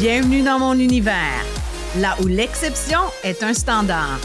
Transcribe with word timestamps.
Bienvenue 0.00 0.40
dans 0.40 0.58
mon 0.58 0.78
univers, 0.78 1.44
là 1.98 2.16
où 2.22 2.26
l'exception 2.26 3.00
est 3.22 3.42
un 3.42 3.52
standard. 3.52 4.18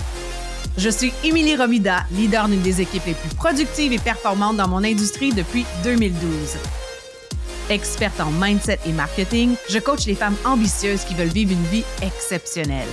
Je 0.77 0.87
suis 0.87 1.11
Émilie 1.21 1.57
Romida, 1.57 2.05
leader 2.13 2.47
d'une 2.47 2.61
des 2.61 2.79
équipes 2.79 3.05
les 3.05 3.13
plus 3.13 3.35
productives 3.35 3.91
et 3.91 3.99
performantes 3.99 4.55
dans 4.55 4.69
mon 4.69 4.85
industrie 4.85 5.33
depuis 5.33 5.65
2012. 5.83 6.55
Experte 7.69 8.21
en 8.21 8.31
mindset 8.31 8.79
et 8.85 8.93
marketing, 8.93 9.55
je 9.69 9.79
coach 9.79 10.05
les 10.05 10.15
femmes 10.15 10.37
ambitieuses 10.45 11.03
qui 11.03 11.13
veulent 11.13 11.27
vivre 11.27 11.51
une 11.51 11.65
vie 11.65 11.83
exceptionnelle. 12.01 12.87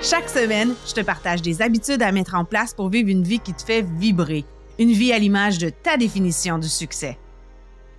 Chaque 0.00 0.30
semaine, 0.30 0.76
je 0.86 0.92
te 0.92 1.00
partage 1.00 1.42
des 1.42 1.60
habitudes 1.60 2.02
à 2.02 2.12
mettre 2.12 2.36
en 2.36 2.44
place 2.44 2.72
pour 2.72 2.88
vivre 2.88 3.08
une 3.08 3.24
vie 3.24 3.40
qui 3.40 3.52
te 3.52 3.64
fait 3.64 3.84
vibrer, 3.98 4.44
une 4.78 4.92
vie 4.92 5.12
à 5.12 5.18
l'image 5.18 5.58
de 5.58 5.70
ta 5.70 5.96
définition 5.96 6.58
du 6.58 6.68
succès. 6.68 7.18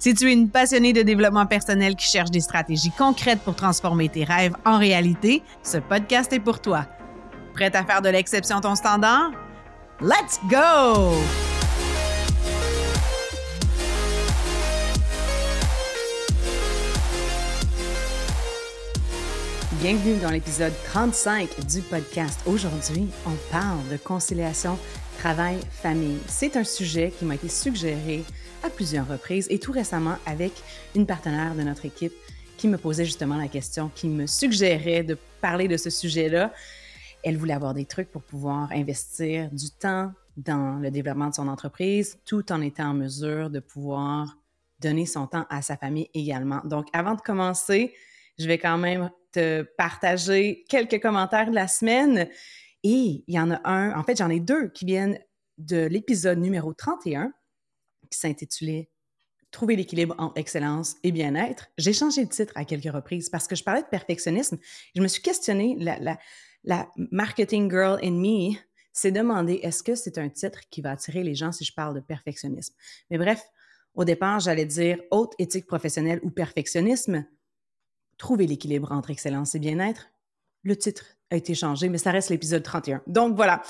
Si 0.02 0.16
tu 0.16 0.28
es 0.28 0.34
une 0.34 0.50
passionnée 0.50 0.94
de 0.94 1.04
développement 1.04 1.46
personnel 1.46 1.96
qui 1.96 2.08
cherche 2.08 2.32
des 2.32 2.40
stratégies 2.40 2.90
concrètes 2.98 3.42
pour 3.42 3.56
transformer 3.56 4.10
tes 4.10 4.24
rêves 4.24 4.56
en 4.66 4.80
réalité, 4.80 5.44
ce 5.62 5.78
podcast 5.78 6.34
est 6.34 6.40
pour 6.40 6.60
toi. 6.60 6.88
Prête 7.54 7.76
à 7.76 7.84
faire 7.84 8.02
de 8.02 8.10
l'exception 8.10 8.62
ton 8.62 8.74
standard? 8.74 9.30
Let's 10.02 10.40
go! 10.50 11.14
Bienvenue 19.84 20.18
dans 20.20 20.32
l'épisode 20.32 20.74
35 20.86 21.64
du 21.68 21.82
podcast. 21.82 22.40
Aujourd'hui, 22.48 23.08
on 23.28 23.36
parle 23.52 23.88
de 23.92 23.98
conciliation 23.98 24.80
travail-famille. 25.20 26.18
C'est 26.28 26.58
un 26.58 26.64
sujet 26.64 27.14
qui 27.20 27.26
m'a 27.26 27.36
été 27.36 27.50
suggéré 27.50 28.24
à 28.64 28.70
plusieurs 28.70 29.08
reprises 29.08 29.48
et 29.50 29.60
tout 29.60 29.72
récemment 29.72 30.18
avec 30.26 30.52
une 30.96 31.06
partenaire 31.06 31.56
de 31.56 31.62
notre 31.62 31.86
équipe 31.86 32.14
qui 32.58 32.68
me 32.68 32.78
posait 32.78 33.06
justement 33.06 33.38
la 33.38 33.48
question, 33.48 33.90
qui 33.96 34.08
me 34.08 34.28
suggérait 34.28 35.04
de 35.04 35.18
parler 35.42 35.68
de 35.68 35.78
ce 35.78 35.90
sujet-là. 35.90 36.54
Elle 37.24 37.38
voulait 37.38 37.54
avoir 37.54 37.74
des 37.74 37.86
trucs 37.86 38.12
pour 38.12 38.22
pouvoir 38.22 38.72
investir 38.72 39.50
du 39.52 39.72
temps 39.72 40.12
dans 40.38 40.80
le 40.80 40.92
développement 40.92 41.30
de 41.30 41.34
son 41.34 41.48
entreprise 41.48 42.20
tout 42.26 42.52
en 42.52 42.62
étant 42.62 42.90
en 42.90 42.94
mesure 42.94 43.50
de 43.50 43.60
pouvoir 43.60 44.38
donner 44.80 45.06
son 45.06 45.28
temps 45.28 45.46
à 45.50 45.62
sa 45.62 45.78
famille 45.78 46.10
également. 46.14 46.62
Donc, 46.66 46.88
avant 46.94 47.16
de 47.16 47.22
commencer, 47.22 47.94
je 48.38 48.48
vais 48.48 48.58
quand 48.58 48.78
même 48.78 49.10
te 49.32 49.64
partager 49.78 50.66
quelques 50.68 51.02
commentaires 51.02 51.50
de 51.50 51.56
la 51.56 51.68
semaine. 51.68 52.28
Et 52.84 53.24
il 53.28 53.34
y 53.34 53.40
en 53.40 53.52
a 53.52 53.62
un, 53.64 53.98
en 53.98 54.04
fait, 54.04 54.18
j'en 54.18 54.30
ai 54.30 54.40
deux 54.40 54.70
qui 54.70 54.86
viennent 54.86 55.20
de 55.58 55.86
l'épisode 55.86 56.40
numéro 56.40 56.74
31 56.74 57.32
qui 58.12 58.20
s'intitulait 58.20 58.90
Trouver 59.52 59.76
l'équilibre 59.76 60.16
entre 60.18 60.38
excellence 60.38 60.96
et 61.04 61.12
bien-être. 61.12 61.68
J'ai 61.78 61.92
changé 61.92 62.24
de 62.24 62.30
titre 62.30 62.54
à 62.56 62.64
quelques 62.64 62.94
reprises 62.94 63.30
parce 63.30 63.48
que 63.48 63.56
je 63.56 63.66
parlais 63.66 63.82
de 63.82 63.88
perfectionnisme. 63.88 64.58
Je 64.96 65.02
me 65.02 65.10
suis 65.10 65.22
questionnée, 65.22 65.76
la, 65.78 66.90
marketing 67.12 67.70
girl 67.70 68.00
in 68.02 68.12
me 68.12 68.56
s'est 68.94 69.12
demandé 69.12 69.60
est-ce 69.62 69.84
que 69.84 69.96
c'est 69.96 70.18
un 70.18 70.30
titre 70.30 70.62
qui 70.70 70.80
va 70.80 70.92
attirer 70.92 71.22
les 71.24 71.36
gens 71.36 71.52
si 71.52 71.66
je 71.66 71.74
parle 71.74 71.96
de 71.96 72.00
perfectionnisme? 72.00 72.74
Mais 73.10 73.18
bref, 73.18 73.44
au 73.94 74.06
départ, 74.06 74.40
j'allais 74.40 74.66
dire 74.66 75.02
haute 75.12 75.34
éthique 75.38 75.68
professionnelle 75.68 76.22
ou 76.24 76.30
perfectionnisme. 76.30 77.26
Trouver 78.18 78.48
l'équilibre 78.48 78.94
entre 78.94 79.10
excellence 79.10 79.54
et 79.54 79.60
bien-être. 79.60 80.12
Le 80.64 80.78
titre 80.78 81.04
a 81.30 81.36
été 81.36 81.56
changé, 81.56 81.90
mais 81.90 81.98
ça 81.98 82.12
reste 82.12 82.30
l'épisode 82.30 82.64
31. 82.64 83.02
Donc 83.06 83.36
voilà. 83.36 83.62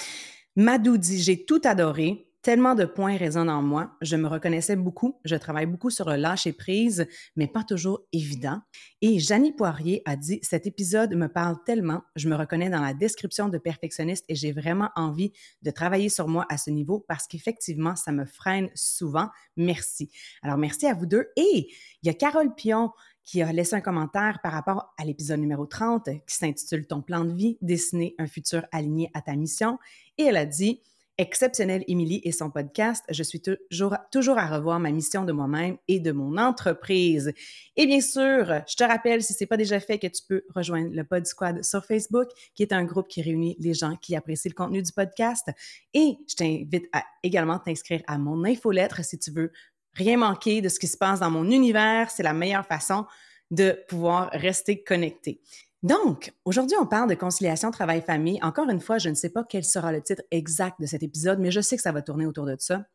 Madou 0.56 0.98
dit 0.98 1.24
J'ai 1.24 1.44
tout 1.44 1.62
adoré. 1.64 2.31
Tellement 2.42 2.74
de 2.74 2.86
points 2.86 3.18
résonnent 3.18 3.52
en 3.52 3.62
moi. 3.62 3.92
Je 4.02 4.16
me 4.16 4.28
reconnaissais 4.28 4.76
beaucoup. 4.76 5.20
Je 5.26 5.36
travaille 5.36 5.68
beaucoup 5.68 5.92
sur 5.92 6.10
le 6.10 6.16
lâcher 6.16 6.54
prise, 6.54 7.06
mais 7.36 7.46
pas 7.46 7.64
toujours 7.64 8.02
évident. 8.14 8.62
Et 9.02 9.20
Janie 9.20 9.52
Poirier 9.52 10.02
a 10.06 10.16
dit 10.16 10.40
Cet 10.42 10.66
épisode 10.66 11.14
me 11.14 11.28
parle 11.28 11.58
tellement. 11.68 12.02
Je 12.16 12.28
me 12.28 12.36
reconnais 12.36 12.72
dans 12.72 12.82
la 12.82 12.96
description 12.96 13.48
de 13.48 13.60
perfectionniste 13.60 14.26
et 14.28 14.34
j'ai 14.34 14.54
vraiment 14.54 14.90
envie 14.96 15.32
de 15.62 15.70
travailler 15.70 16.10
sur 16.10 16.28
moi 16.28 16.48
à 16.50 16.58
ce 16.58 16.72
niveau 16.72 17.06
parce 17.08 17.28
qu'effectivement, 17.28 17.96
ça 17.96 18.12
me 18.12 18.26
freine 18.26 18.72
souvent. 18.74 19.30
Merci. 19.56 20.10
Alors, 20.42 20.58
merci 20.58 20.88
à 20.88 20.96
vous 20.96 21.06
deux. 21.06 21.28
Et 21.36 21.68
il 22.02 22.08
y 22.08 22.10
a 22.10 22.16
Carole 22.16 22.56
Pion 22.56 22.90
qui 23.24 23.44
a 23.44 23.52
laissé 23.52 23.76
un 23.76 23.82
commentaire 23.82 24.40
par 24.42 24.54
rapport 24.54 24.94
à 24.98 25.06
l'épisode 25.06 25.40
numéro 25.40 25.68
30 25.68 26.06
qui 26.26 26.36
s'intitule 26.36 26.88
Ton 26.88 27.04
plan 27.04 27.24
de 27.24 27.34
vie, 27.34 27.60
dessiner 27.62 28.16
un 28.18 28.26
futur 28.26 28.66
aligné 28.72 29.12
à 29.14 29.22
ta 29.22 29.36
mission. 29.36 29.78
Et 30.18 30.24
elle 30.24 30.38
a 30.38 30.48
dit 30.48 30.82
Exceptionnelle 31.22 31.84
Émilie 31.88 32.20
et 32.24 32.32
son 32.32 32.50
podcast, 32.50 33.06
je 33.12 33.22
suis 33.22 33.44
toujours, 33.44 34.40
à 34.40 34.48
revoir 34.48 34.80
ma 34.80 34.90
mission 34.90 35.24
de 35.24 35.32
moi-même 35.32 35.78
et 35.88 36.00
de 36.00 36.12
mon 36.12 36.36
entreprise. 36.36 37.32
Et 37.76 37.86
bien 37.86 38.02
sûr, 38.02 38.64
je 38.68 38.76
te 38.76 38.84
rappelle, 38.84 39.22
si 39.22 39.34
ce 39.34 39.44
n'est 39.44 39.48
pas 39.48 39.56
déjà 39.56 39.80
fait, 39.80 40.00
que 40.00 40.08
tu 40.08 40.24
peux 40.28 40.42
rejoindre 40.56 40.90
le 40.92 41.04
Pod 41.04 41.24
Squad 41.28 41.64
sur 41.64 41.86
Facebook, 41.86 42.28
qui 42.56 42.64
est 42.64 42.74
un 42.74 42.86
groupe 42.86 43.08
qui 43.08 43.22
réunit 43.22 43.56
les 43.60 43.76
gens 43.76 43.96
qui 43.98 44.16
apprécient 44.16 44.50
le 44.50 44.56
contenu 44.56 44.82
du 44.82 44.92
podcast. 44.92 45.48
Et 45.94 46.18
je 46.28 46.34
t'invite 46.34 46.90
à 46.92 47.04
également 47.22 47.60
t'inscrire 47.60 48.02
à 48.08 48.18
mon 48.18 48.44
infolettre 48.44 49.06
si 49.06 49.20
tu 49.20 49.30
veux 49.30 49.52
rien 49.94 50.18
manquer 50.18 50.62
de 50.62 50.70
ce 50.70 50.80
qui 50.80 50.88
se 50.88 50.98
passe 50.98 51.20
dans 51.20 51.30
mon 51.30 51.52
univers. 51.52 52.10
C'est 52.10 52.24
la 52.24 52.34
meilleure 52.34 52.66
façon 52.66 53.06
de 53.52 53.80
pouvoir 53.88 54.32
rester 54.32 54.84
connecté. 54.84 55.40
Donc, 55.84 56.32
aujourd'hui, 56.46 56.78
on 56.80 56.86
parle 56.86 57.10
de 57.10 57.16
conciliation 57.16 57.72
travail-famille. 57.72 58.40
Encore 58.44 58.70
une 58.70 58.80
fois, 58.80 59.00
je 59.00 59.10
ne 59.10 59.16
sais 59.16 59.30
pas 59.30 59.44
quel 59.44 59.64
sera 59.64 59.92
le 59.92 60.02
titre 60.02 60.22
exact 60.30 60.80
de 60.80 60.86
cet 60.86 61.02
épisode, 61.02 61.40
mais 61.40 61.50
je 61.50 61.60
sais 61.60 61.76
que 61.76 61.82
ça 61.82 61.92
va 61.92 62.04
tourner 62.04 62.28
autour 62.28 62.46
de 62.46 62.56
ça. 62.60 62.86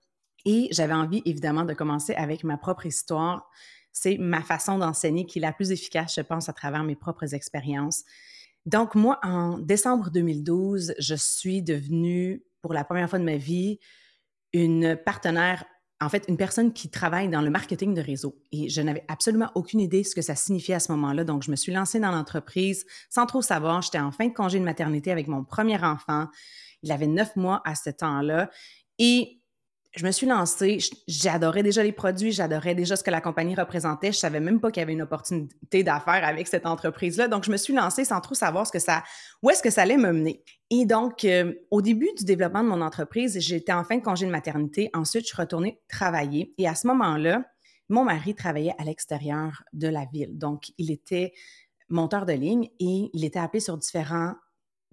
Et 0.45 0.69
j'avais 0.71 0.95
envie, 0.95 1.21
évidemment, 1.25 1.65
de 1.65 1.75
commencer 1.75 2.15
avec 2.15 2.45
ma 2.45 2.57
propre 2.57 2.87
histoire. 2.87 3.51
C'est 3.93 4.19
ma 4.19 4.41
façon 4.43 4.79
d'enseigner 4.79 5.27
qui 5.27 5.41
est 5.41 5.43
la 5.43 5.53
plus 5.53 5.73
efficace, 5.73 6.15
je 6.15 6.21
pense, 6.21 6.49
à 6.49 6.53
travers 6.53 6.85
mes 6.85 6.95
propres 6.95 7.35
expériences. 7.35 8.05
Donc, 8.67 8.95
moi, 8.95 9.19
en 9.25 9.59
décembre 9.59 10.11
2012, 10.11 10.95
je 10.99 11.15
suis 11.17 11.63
devenue, 11.63 12.45
pour 12.63 12.73
la 12.73 12.85
première 12.85 13.11
fois 13.11 13.19
de 13.19 13.25
ma 13.25 13.37
vie, 13.37 13.81
une 14.53 14.97
partenaire 14.97 15.65
en 16.01 16.09
fait, 16.11 16.25
une 16.29 16.37
personne 16.37 16.73
qui 16.73 16.91
travaille 16.91 17.29
dans 17.29 17.41
le 17.41 17.49
marketing 17.49 17.95
de 17.95 18.03
réseau. 18.03 18.37
Et 18.53 18.69
je 18.69 18.83
n'avais 18.83 19.05
absolument 19.09 19.51
aucune 19.55 19.81
idée 19.81 20.05
ce 20.05 20.15
que 20.15 20.21
ça 20.21 20.35
signifiait 20.35 20.75
à 20.75 20.81
ce 20.81 20.93
moment-là. 20.93 21.25
Donc, 21.25 21.43
je 21.43 21.51
me 21.51 21.57
suis 21.57 21.73
lancée 21.73 22.01
dans 22.01 22.11
l'entreprise 22.11 22.85
sans 23.09 23.25
trop 23.25 23.41
savoir. 23.41 23.81
J'étais 23.81 23.99
en 23.99 24.13
fin 24.13 24.29
de 24.29 24.35
congé 24.35 24.59
de 24.59 24.65
maternité 24.65 25.11
avec 25.11 25.27
mon 25.27 25.43
premier 25.43 25.83
enfant. 25.83 26.27
Il 26.83 26.93
avait 26.93 27.07
neuf 27.07 27.35
mois 27.37 27.63
à 27.65 27.75
ce 27.75 27.89
temps-là. 27.89 28.51
Et 28.99 29.41
je 29.97 30.05
me 30.05 30.11
suis 30.11 30.27
lancée, 30.27 30.79
j'adorais 31.09 31.63
déjà 31.63 31.83
les 31.83 31.93
produits, 31.93 32.31
j'adorais 32.31 32.75
déjà 32.75 32.97
ce 32.97 33.03
que 33.03 33.11
la 33.11 33.23
compagnie 33.23 33.55
représentait. 33.55 34.13
Je 34.13 34.19
savais 34.19 34.41
même 34.41 34.61
pas 34.61 34.71
qu'il 34.71 34.83
y 34.83 34.85
avait 34.85 34.93
une 34.93 35.03
opportunité 35.03 35.83
d'affaires 35.83 36.23
avec 36.23 36.47
cette 36.49 36.67
entreprise-là. 36.67 37.29
Donc, 37.29 37.45
je 37.45 37.51
me 37.51 37.57
suis 37.57 37.73
lancée 37.73 38.05
sans 38.05 38.21
trop 38.21 38.35
savoir 38.35 38.67
ce 38.67 38.73
que 38.73 38.79
ça, 38.79 39.03
où 39.43 39.49
est-ce 39.49 39.63
que 39.63 39.71
ça 39.71 39.83
allait 39.83 39.97
me 39.97 40.13
mener. 40.13 40.45
Et 40.71 40.85
donc, 40.85 41.25
euh, 41.25 41.55
au 41.71 41.81
début 41.81 42.11
du 42.19 42.25
développement 42.25 42.63
de 42.65 42.69
mon 42.69 42.81
entreprise, 42.81 43.39
j'étais 43.39 43.73
en 43.73 43.85
fin 43.85 43.99
de 43.99 44.03
congé 44.03 44.27
de 44.27 44.31
maternité. 44.31 44.91
Ensuite, 44.95 45.23
je 45.23 45.29
suis 45.29 45.41
retournée 45.41 45.81
travailler. 45.89 46.55
Et 46.59 46.67
à 46.67 46.75
ce 46.75 46.87
moment-là, 46.89 47.45
mon 47.89 48.05
mari 48.05 48.35
travaillait 48.35 48.75
à 48.79 48.85
l'extérieur 48.85 49.63
de 49.73 49.87
la 49.87 50.07
ville. 50.13 50.37
Donc, 50.37 50.73
il 50.77 50.91
était 50.91 51.33
monteur 51.89 52.27
de 52.27 52.33
ligne 52.33 52.69
et 52.81 53.11
il 53.13 53.25
était 53.25 53.39
appelé 53.39 53.61
sur 53.61 53.79
différents, 53.79 54.35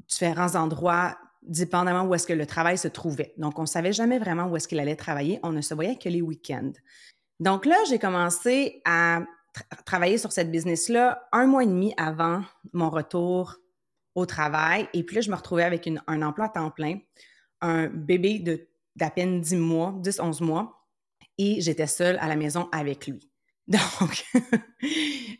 différents 0.08 0.56
endroits 0.56 1.18
dépendamment 1.42 2.04
où 2.04 2.14
est-ce 2.14 2.28
que 2.28 2.34
le 2.34 2.46
travail 2.46 2.78
se 2.78 2.88
trouvait. 2.88 3.34
Donc, 3.38 3.58
on 3.58 3.64
ne 3.64 3.68
savait 3.68 3.94
jamais 3.94 4.20
vraiment 4.20 4.46
où 4.46 4.56
est-ce 4.56 4.68
qu'il 4.68 4.80
allait 4.80 4.96
travailler. 4.96 5.40
On 5.44 5.52
ne 5.52 5.62
se 5.62 5.74
voyait 5.74 5.98
que 5.98 6.08
les 6.08 6.22
week-ends. 6.22 6.72
Donc 7.40 7.66
là, 7.66 7.76
j'ai 7.90 8.00
commencé 8.00 8.82
à 8.86 9.24
travailler 9.86 10.18
sur 10.18 10.32
cette 10.32 10.52
business-là 10.52 11.28
un 11.32 11.46
mois 11.46 11.64
et 11.64 11.68
demi 11.68 11.94
avant 11.98 12.42
mon 12.72 12.90
retour 12.90 13.58
au 14.16 14.26
travail. 14.26 14.88
Et 14.94 15.04
puis 15.04 15.16
là, 15.16 15.22
je 15.22 15.30
me 15.30 15.36
retrouvais 15.36 15.64
avec 15.64 15.90
un 16.08 16.22
emploi 16.22 16.46
à 16.46 16.50
temps 16.50 16.72
plein, 16.72 17.00
un 17.62 17.88
bébé 17.88 18.68
d'à 18.96 19.10
peine 19.10 19.42
10 19.42 19.56
mois, 19.56 19.96
10-11 20.02 20.44
mois, 20.44 20.88
et 21.38 21.62
j'étais 21.62 21.88
seule 21.88 22.18
à 22.20 22.28
la 22.28 22.36
maison 22.36 22.70
avec 22.72 23.08
lui. 23.08 23.30
Donc, 23.68 24.26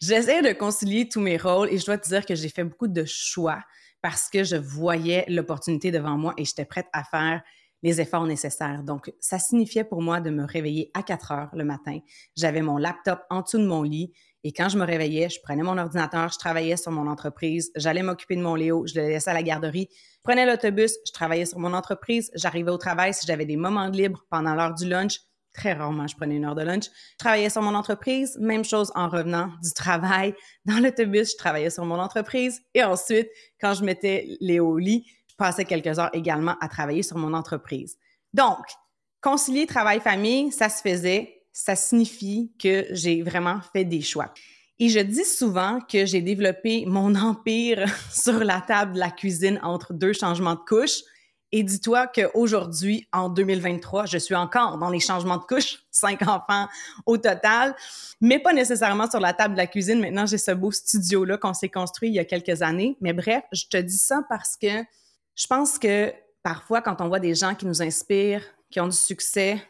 j'essaie 0.02 0.42
de 0.42 0.54
concilier 0.54 1.10
tous 1.10 1.20
mes 1.20 1.38
rôles 1.38 1.70
et 1.70 1.78
je 1.78 1.86
dois 1.86 1.98
te 1.98 2.08
dire 2.08 2.26
que 2.26 2.36
j'ai 2.36 2.50
fait 2.50 2.64
beaucoup 2.64 2.88
de 2.88 3.04
choix 3.06 3.60
parce 4.02 4.30
que 4.30 4.44
je 4.44 4.56
voyais 4.56 5.26
l'opportunité 5.28 5.92
devant 5.92 6.18
moi 6.18 6.34
et 6.38 6.46
j'étais 6.46 6.66
prête 6.66 6.88
à 6.94 7.04
faire 7.04 7.42
les 7.84 8.00
efforts 8.00 8.26
nécessaires. 8.26 8.82
Donc, 8.82 9.14
ça 9.20 9.40
signifiait 9.40 9.84
pour 9.84 10.02
moi 10.02 10.22
de 10.22 10.30
me 10.30 10.46
réveiller 10.46 10.90
à 10.94 11.04
4 11.04 11.32
heures 11.34 11.50
le 11.54 11.66
matin. 11.66 12.00
J'avais 12.36 12.62
mon 12.62 12.78
laptop 12.78 13.22
en 13.30 13.42
dessous 13.42 13.58
de 13.58 13.68
mon 13.68 13.84
lit 13.84 14.14
et 14.44 14.52
quand 14.52 14.70
je 14.70 14.78
me 14.78 14.86
réveillais, 14.86 15.30
je 15.30 15.40
prenais 15.42 15.64
mon 15.64 15.78
ordinateur, 15.78 16.32
je 16.32 16.38
travaillais 16.38 16.78
sur 16.78 16.92
mon 16.92 17.08
entreprise, 17.08 17.72
j'allais 17.76 18.04
m'occuper 18.04 18.36
de 18.36 18.42
mon 18.42 18.56
Léo, 18.56 18.86
je 18.88 18.96
le 19.00 19.08
laissais 19.08 19.32
à 19.32 19.34
la 19.34 19.44
garderie, 19.44 19.90
je 19.92 20.22
prenais 20.24 20.46
l'autobus, 20.46 20.94
je 21.06 21.12
travaillais 21.12 21.46
sur 21.46 21.60
mon 21.60 21.74
entreprise, 21.74 22.32
j'arrivais 22.36 22.72
au 22.72 22.78
travail 22.78 23.14
si 23.14 23.26
j'avais 23.26 23.46
des 23.46 23.58
moments 23.58 23.90
de 23.90 23.98
libre 23.98 24.26
pendant 24.30 24.56
l'heure 24.56 24.74
du 24.74 24.88
lunch, 24.88 25.20
Très 25.54 25.74
rarement, 25.74 26.08
je 26.08 26.16
prenais 26.16 26.38
une 26.38 26.46
heure 26.46 26.56
de 26.56 26.64
lunch. 26.64 26.86
Je 26.86 27.18
travaillais 27.20 27.50
sur 27.50 27.62
mon 27.62 27.76
entreprise. 27.76 28.38
Même 28.40 28.66
chose 28.66 28.92
en 28.96 29.08
revenant 29.08 29.52
du 29.62 29.72
travail. 29.72 30.34
Dans 30.66 30.80
l'autobus, 30.80 31.34
je 31.34 31.38
travaillais 31.38 31.70
sur 31.70 31.86
mon 31.86 32.00
entreprise. 32.00 32.62
Et 32.74 32.84
ensuite, 32.84 33.30
quand 33.62 33.76
je 33.76 33.84
mettais 33.84 34.36
les 34.42 34.60
au 34.60 34.78
lit, 34.78 35.06
je 35.28 35.36
passais 35.36 35.66
quelques 35.66 36.00
heures 36.00 36.10
également 36.14 36.56
à 36.60 36.68
travailler 36.68 37.04
sur 37.04 37.18
mon 37.18 37.34
entreprise. 37.34 37.98
Donc, 38.34 38.66
concilier 39.22 39.68
travail-famille, 39.68 40.52
ça 40.52 40.70
se 40.70 40.82
faisait. 40.82 41.43
Ça 41.54 41.76
signifie 41.76 42.52
que 42.62 42.86
j'ai 42.90 43.22
vraiment 43.22 43.62
fait 43.72 43.86
des 43.86 44.02
choix. 44.02 44.34
Et 44.80 44.90
je 44.90 45.00
dis 45.00 45.24
souvent 45.24 45.80
que 45.80 46.06
j'ai 46.06 46.22
développé 46.22 46.86
mon 46.86 47.16
empire 47.16 47.86
sur 48.12 48.44
la 48.44 48.60
table 48.60 48.94
de 48.94 49.00
la 49.00 49.12
cuisine 49.12 49.60
entre 49.64 49.94
deux 49.94 50.14
changements 50.14 50.56
de 50.56 50.60
couches. 50.68 51.04
Et 51.56 51.62
dis-toi 51.62 52.08
qu'aujourd'hui, 52.08 53.08
en 53.14 53.30
2023, 53.30 54.08
je 54.08 54.18
suis 54.18 54.34
encore 54.34 54.80
dans 54.80 54.90
les 54.90 55.00
changements 55.00 55.38
de 55.38 55.44
couches, 55.44 55.84
cinq 55.92 56.24
enfants 56.24 56.68
au 57.06 57.18
total, 57.18 57.76
mais 58.20 58.40
pas 58.40 58.54
nécessairement 58.54 59.08
sur 59.08 59.20
la 59.20 59.34
table 59.34 59.54
de 59.54 59.60
la 59.60 59.68
cuisine. 59.68 60.00
Maintenant, 60.00 60.26
j'ai 60.26 60.40
ce 60.40 60.50
beau 60.52 60.72
studio-là 60.72 61.38
qu'on 61.38 61.54
s'est 61.54 61.70
construit 61.70 62.10
il 62.10 62.16
y 62.16 62.20
a 62.20 62.26
quelques 62.26 62.64
années. 62.64 62.98
Mais 63.02 63.14
bref, 63.14 63.44
je 63.52 63.66
te 63.70 63.78
dis 63.78 64.00
ça 64.00 64.22
parce 64.28 64.58
que 64.58 64.84
je 65.36 65.48
pense 65.48 65.78
que 65.78 66.12
parfois, 66.42 66.82
quand 66.82 67.00
on 67.02 67.08
voit 67.08 67.20
des 67.20 67.36
gens 67.36 67.54
qui 67.54 67.68
nous 67.68 67.84
inspirent, 67.84 68.44
qui 68.72 68.80
ont 68.80 68.88
du 68.88 68.98
succès 68.98 69.62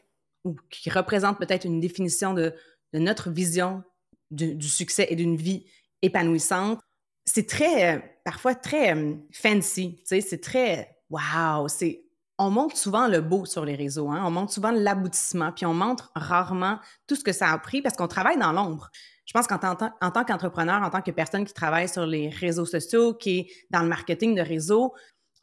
ou 0.43 0.55
qui 0.69 0.89
représentent 0.89 1.39
peut-être 1.39 1.65
une 1.65 1.79
définition 1.79 2.33
de, 2.33 2.53
notre 2.93 3.29
vision 3.29 3.83
du, 4.31 4.67
succès 4.67 5.07
et 5.09 5.15
d'une 5.15 5.35
vie 5.35 5.65
épanouissante, 6.01 6.79
c'est 7.25 7.47
très, 7.47 7.95
euh, 7.95 7.99
parfois 8.25 8.55
très 8.55 8.95
euh, 8.95 9.15
fancy, 9.31 9.95
tu 9.99 10.03
sais, 10.05 10.21
c'est 10.21 10.41
très 10.41 10.93
Wow! 11.09 11.67
C'est 11.67 12.03
on 12.39 12.49
montre 12.49 12.75
souvent 12.75 13.07
le 13.07 13.21
beau 13.21 13.45
sur 13.45 13.63
les 13.63 13.75
réseaux, 13.75 14.09
hein? 14.09 14.23
on 14.25 14.31
montre 14.31 14.51
souvent 14.51 14.71
l'aboutissement, 14.71 15.51
puis 15.51 15.67
on 15.67 15.73
montre 15.73 16.11
rarement 16.15 16.79
tout 17.07 17.15
ce 17.15 17.23
que 17.23 17.31
ça 17.31 17.51
a 17.51 17.57
pris 17.59 17.83
parce 17.83 17.95
qu'on 17.95 18.07
travaille 18.07 18.39
dans 18.39 18.51
l'ombre. 18.51 18.89
Je 19.25 19.33
pense 19.33 19.45
qu'en 19.45 19.59
tant, 19.59 19.77
en 20.01 20.11
tant 20.11 20.25
qu'entrepreneur, 20.25 20.81
en 20.81 20.89
tant 20.89 21.01
que 21.01 21.11
personne 21.11 21.45
qui 21.45 21.53
travaille 21.53 21.87
sur 21.87 22.07
les 22.07 22.29
réseaux 22.29 22.65
sociaux, 22.65 23.13
qui 23.13 23.39
est 23.39 23.47
dans 23.69 23.83
le 23.83 23.87
marketing 23.87 24.35
de 24.35 24.41
réseau, 24.41 24.93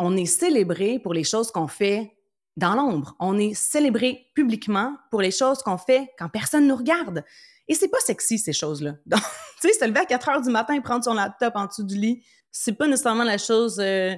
on 0.00 0.16
est 0.16 0.26
célébré 0.26 0.98
pour 0.98 1.14
les 1.14 1.24
choses 1.24 1.52
qu'on 1.52 1.68
fait 1.68 2.16
dans 2.56 2.74
l'ombre. 2.74 3.14
On 3.20 3.38
est 3.38 3.54
célébré 3.54 4.30
publiquement 4.34 4.96
pour 5.10 5.22
les 5.22 5.30
choses 5.30 5.62
qu'on 5.62 5.78
fait 5.78 6.10
quand 6.18 6.28
personne 6.28 6.66
nous 6.66 6.76
regarde. 6.76 7.24
Et 7.68 7.74
c'est 7.74 7.88
pas 7.88 8.00
sexy, 8.00 8.38
ces 8.38 8.52
choses-là. 8.52 8.96
Donc, 9.06 9.20
tu 9.60 9.68
sais, 9.68 9.74
se 9.74 9.84
lever 9.84 10.00
à 10.00 10.06
4 10.06 10.28
heures 10.28 10.42
du 10.42 10.50
matin 10.50 10.74
et 10.74 10.80
prendre 10.80 11.04
son 11.04 11.14
laptop 11.14 11.54
en 11.56 11.66
dessous 11.66 11.84
du 11.84 11.96
lit, 11.96 12.24
c'est 12.50 12.72
pas 12.72 12.86
nécessairement 12.86 13.24
la 13.24 13.38
chose 13.38 13.78
euh, 13.78 14.14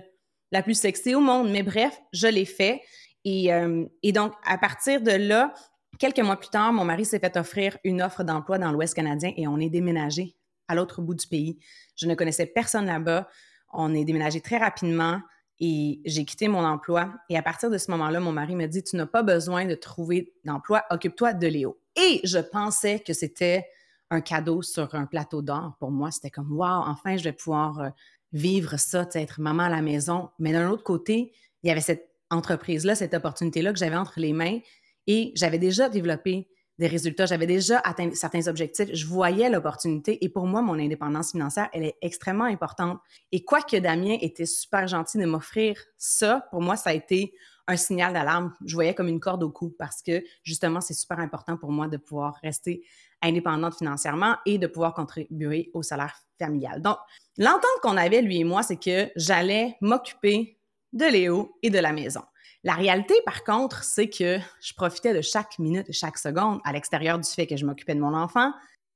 la 0.50 0.62
plus 0.62 0.75
sexy 0.75 1.14
au 1.14 1.20
monde. 1.20 1.50
Mais 1.50 1.62
bref, 1.62 2.00
je 2.12 2.26
l'ai 2.26 2.46
fait. 2.46 2.81
Euh, 3.26 3.84
et, 4.02 4.12
donc, 4.12 4.32
à 4.44 4.58
partir 4.58 5.00
de 5.00 5.12
là, 5.12 5.52
quelques 5.99 6.20
mois 6.20 6.37
plus 6.37 6.49
tard, 6.49 6.73
mon 6.73 6.85
mari 6.85 7.05
s'est 7.05 7.19
fait 7.19 7.37
offrir 7.37 7.76
une 7.85 8.02
offre 8.02 8.25
d'emploi 8.25 8.58
dans 8.58 8.73
l'Ouest 8.73 8.94
canadien 8.94 9.32
et 9.37 9.46
on 9.46 9.58
est 9.58 9.70
déménagé 9.70 10.37
à 10.69 10.75
l'autre 10.75 11.02
bout 11.02 11.14
du 11.14 11.26
pays. 11.26 11.58
Je 11.96 12.06
ne 12.06 12.14
connaissais 12.14 12.46
personne 12.46 12.87
là-bas. 12.87 13.28
On 13.73 13.94
est 13.94 14.05
déménagé 14.05 14.40
très 14.40 14.58
rapidement 14.58 15.20
et 15.60 16.00
j'ai 16.04 16.25
quitté 16.25 16.49
mon 16.49 16.64
emploi. 16.64 17.12
Et 17.28 17.37
à 17.37 17.43
partir 17.43 17.70
de 17.70 17.78
ce 17.78 17.90
moment-là, 17.93 18.20
mon 18.20 18.32
mari 18.32 18.56
m'a 18.56 18.66
dit, 18.66 18.82
tu 18.82 18.96
n'as 18.96 19.06
pas 19.06 19.22
besoin 19.22 19.64
de 19.64 19.75
trouver 19.75 20.32
d'emploi, 20.44 20.84
occupe-toi 20.90 21.34
de 21.34 21.46
Léo. 21.46 21.78
Et 21.96 22.20
je 22.25 22.38
pensais 22.38 23.00
que 23.00 23.12
c'était 23.12 23.66
un 24.10 24.20
cadeau 24.20 24.62
sur 24.62 24.94
un 24.94 25.06
plateau 25.06 25.43
d'or 25.43 25.76
pour 25.78 25.90
moi. 25.90 26.10
C'était 26.10 26.31
comme, 26.31 26.52
wow, 26.52 26.82
enfin, 26.87 27.16
je 27.16 27.25
vais 27.25 27.32
pouvoir 27.32 27.81
euh, 27.81 27.88
vivre 28.32 28.78
ça, 28.78 29.06
être 29.14 29.40
maman 29.40 29.64
à 29.64 29.69
la 29.69 29.82
maison. 29.82 30.31
Mais 30.38 30.52
d'un 30.52 30.70
autre 30.70 30.82
côté, 30.82 31.32
il 31.62 31.69
y 31.69 31.70
avait 31.70 31.81
cette 31.81 32.10
entreprise-là, 32.31 32.94
cette 32.94 33.14
opportunité-là 33.14 33.72
que 33.72 33.78
j'avais 33.78 33.96
entre 33.96 34.19
les 34.19 34.32
mains 34.32 34.58
et 35.06 35.32
j'avais 35.37 35.58
déjà 35.58 35.88
développé 35.88 36.49
résultats, 36.87 37.26
j'avais 37.26 37.46
déjà 37.46 37.79
atteint 37.79 38.11
certains 38.14 38.46
objectifs, 38.49 38.88
je 38.93 39.06
voyais 39.06 39.49
l'opportunité 39.50 40.25
et 40.25 40.29
pour 40.29 40.46
moi, 40.46 40.62
mon 40.62 40.79
indépendance 40.79 41.32
financière, 41.32 41.69
elle 41.73 41.84
est 41.84 41.96
extrêmement 42.02 42.44
importante. 42.44 42.99
Et 43.31 43.44
quoique 43.44 43.76
Damien 43.76 44.17
était 44.20 44.46
super 44.46 44.87
gentil 44.87 45.19
de 45.19 45.25
m'offrir 45.25 45.76
ça, 45.99 46.46
pour 46.50 46.61
moi, 46.62 46.76
ça 46.76 46.90
a 46.90 46.94
été 46.94 47.34
un 47.69 47.76
signal 47.76 48.12
d'alarme. 48.12 48.52
Je 48.64 48.75
voyais 48.75 48.94
comme 48.94 49.08
une 49.08 49.20
corde 49.20 49.43
au 49.43 49.50
cou 49.50 49.75
parce 49.79 50.02
que 50.02 50.23
justement, 50.43 50.81
c'est 50.81 50.94
super 50.94 51.19
important 51.19 51.56
pour 51.56 51.70
moi 51.70 51.88
de 51.88 51.96
pouvoir 51.96 52.37
rester 52.43 52.82
indépendante 53.23 53.76
financièrement 53.76 54.37
et 54.46 54.58
de 54.58 54.67
pouvoir 54.67 54.94
contribuer 54.94 55.70
au 55.75 55.82
salaire 55.82 56.17
familial. 56.38 56.82
Donc, 56.82 56.96
l'entente 57.38 57.81
qu'on 57.82 57.96
avait, 57.96 58.23
lui 58.23 58.40
et 58.40 58.44
moi, 58.44 58.62
c'est 58.62 58.76
que 58.76 59.11
j'allais 59.17 59.76
m'occuper 59.81 60.58
de 60.93 61.05
Léo 61.06 61.56
et 61.62 61.70
de 61.70 61.78
la 61.78 61.93
maison. 61.93 62.23
La 62.64 62.75
réalité, 62.75 63.14
par 63.25 63.43
contre, 63.43 63.82
c'est 63.82 64.09
que 64.09 64.38
je 64.61 64.75
profitais 64.75 65.14
de 65.14 65.20
chaque 65.20 65.59
minute 65.59 65.88
et 65.88 65.93
chaque 65.93 66.17
seconde 66.17 66.61
à 66.64 66.73
l'extérieur 66.73 67.19
du 67.19 67.29
fait 67.29 67.47
que 67.47 67.56
je 67.56 67.67
m'occupais 67.67 67.94
de 67.94 68.00
mon 68.00 68.14
enfant 68.14 68.53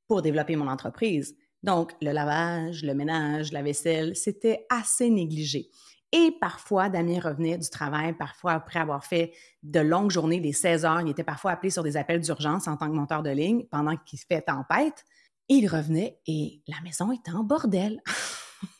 pour 0.07 0.23
développer 0.23 0.55
mon 0.55 0.69
entreprise. 0.69 1.37
Donc, 1.65 1.93
le 2.01 2.13
lavage, 2.13 2.85
le 2.85 2.95
ménage, 2.95 3.51
la 3.51 3.63
vaisselle, 3.63 4.15
c'était 4.15 4.67
assez 4.71 5.11
négligé. 5.11 5.69
Et 6.13 6.33
parfois, 6.41 6.89
Damien 6.89 7.19
revenait 7.19 7.59
du 7.59 7.69
travail, 7.69 8.13
parfois 8.13 8.53
après 8.53 8.79
avoir 8.79 9.05
fait 9.05 9.33
de 9.65 9.81
longues 9.81 10.13
journées, 10.13 10.39
des 10.39 10.53
16 10.53 10.85
heures. 10.85 11.01
Il 11.01 11.09
était 11.09 11.25
parfois 11.25 11.51
appelé 11.51 11.71
sur 11.71 11.83
des 11.83 11.97
appels 11.97 12.21
d'urgence 12.21 12.69
en 12.69 12.77
tant 12.77 12.87
que 12.87 12.95
monteur 12.95 13.25
de 13.25 13.31
ligne 13.31 13.65
pendant 13.73 13.97
qu'il 13.97 14.21
fait 14.21 14.43
tempête. 14.43 15.05
Il 15.49 15.67
revenait 15.69 16.21
et 16.27 16.63
la 16.69 16.81
maison 16.83 17.11
était 17.11 17.33
en 17.33 17.43
bordel. 17.43 18.01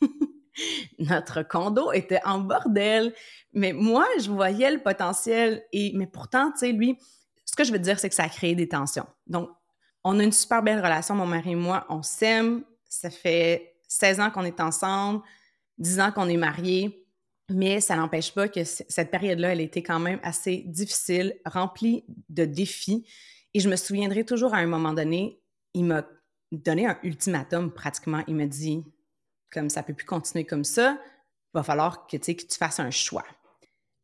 Notre 0.99 1.43
condo 1.43 1.91
était 1.91 2.21
en 2.25 2.39
bordel. 2.39 3.13
Mais 3.53 3.73
moi, 3.73 4.05
je 4.19 4.29
voyais 4.29 4.71
le 4.71 4.79
potentiel. 4.79 5.63
Et, 5.71 5.91
mais 5.95 6.07
pourtant, 6.07 6.51
tu 6.51 6.59
sais, 6.59 6.71
lui, 6.71 6.97
ce 7.45 7.55
que 7.55 7.63
je 7.63 7.71
veux 7.71 7.79
dire, 7.79 7.99
c'est 7.99 8.09
que 8.09 8.15
ça 8.15 8.23
a 8.23 8.29
créé 8.29 8.55
des 8.55 8.67
tensions. 8.67 9.07
Donc, 9.25 9.49
on 10.03 10.19
a 10.19 10.23
une 10.23 10.31
super 10.31 10.63
belle 10.63 10.79
relation, 10.79 11.15
mon 11.15 11.25
mari 11.25 11.51
et 11.51 11.55
moi. 11.55 11.85
On 11.89 12.03
s'aime. 12.03 12.63
Ça 12.89 13.09
fait 13.09 13.75
16 13.87 14.19
ans 14.19 14.31
qu'on 14.31 14.45
est 14.45 14.59
ensemble, 14.59 15.21
10 15.79 15.99
ans 15.99 16.11
qu'on 16.11 16.29
est 16.29 16.37
mariés. 16.37 17.05
Mais 17.49 17.79
ça 17.79 17.95
n'empêche 17.95 18.33
pas 18.33 18.49
que 18.49 18.63
cette 18.63 19.09
période-là, 19.09 19.53
elle 19.53 19.61
était 19.61 19.83
quand 19.83 19.99
même 19.99 20.19
assez 20.21 20.63
difficile, 20.65 21.35
remplie 21.45 22.03
de 22.29 22.45
défis. 22.45 23.07
Et 23.53 23.59
je 23.59 23.69
me 23.69 23.75
souviendrai 23.77 24.25
toujours 24.25 24.53
à 24.53 24.57
un 24.57 24.65
moment 24.65 24.93
donné, 24.93 25.41
il 25.73 25.85
m'a 25.85 26.05
donné 26.51 26.87
un 26.87 26.97
ultimatum 27.03 27.71
pratiquement. 27.71 28.23
Il 28.27 28.35
m'a 28.35 28.47
dit, 28.47 28.83
comme 29.51 29.69
ça 29.69 29.83
peut 29.83 29.93
plus 29.93 30.05
continuer 30.05 30.45
comme 30.45 30.63
ça, 30.63 30.97
il 31.01 31.57
va 31.57 31.63
falloir 31.63 32.07
que, 32.07 32.17
que 32.17 32.31
tu 32.31 32.57
fasses 32.57 32.79
un 32.79 32.91
choix 32.91 33.25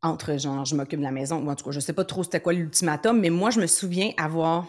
entre 0.02 0.38
genre 0.38 0.66
je 0.66 0.76
m'occupe 0.76 1.00
de 1.00 1.06
la 1.06 1.12
maison 1.12 1.42
ou 1.42 1.50
en 1.50 1.56
tout 1.56 1.64
cas 1.64 1.72
je 1.72 1.80
sais 1.80 1.94
pas 1.94 2.04
trop 2.04 2.24
c'était 2.24 2.42
quoi 2.42 2.52
l'ultimatum 2.52 3.20
mais 3.22 3.30
moi 3.30 3.52
je 3.52 3.62
me 3.62 3.68
souviens 3.68 4.12
avoir 4.18 4.68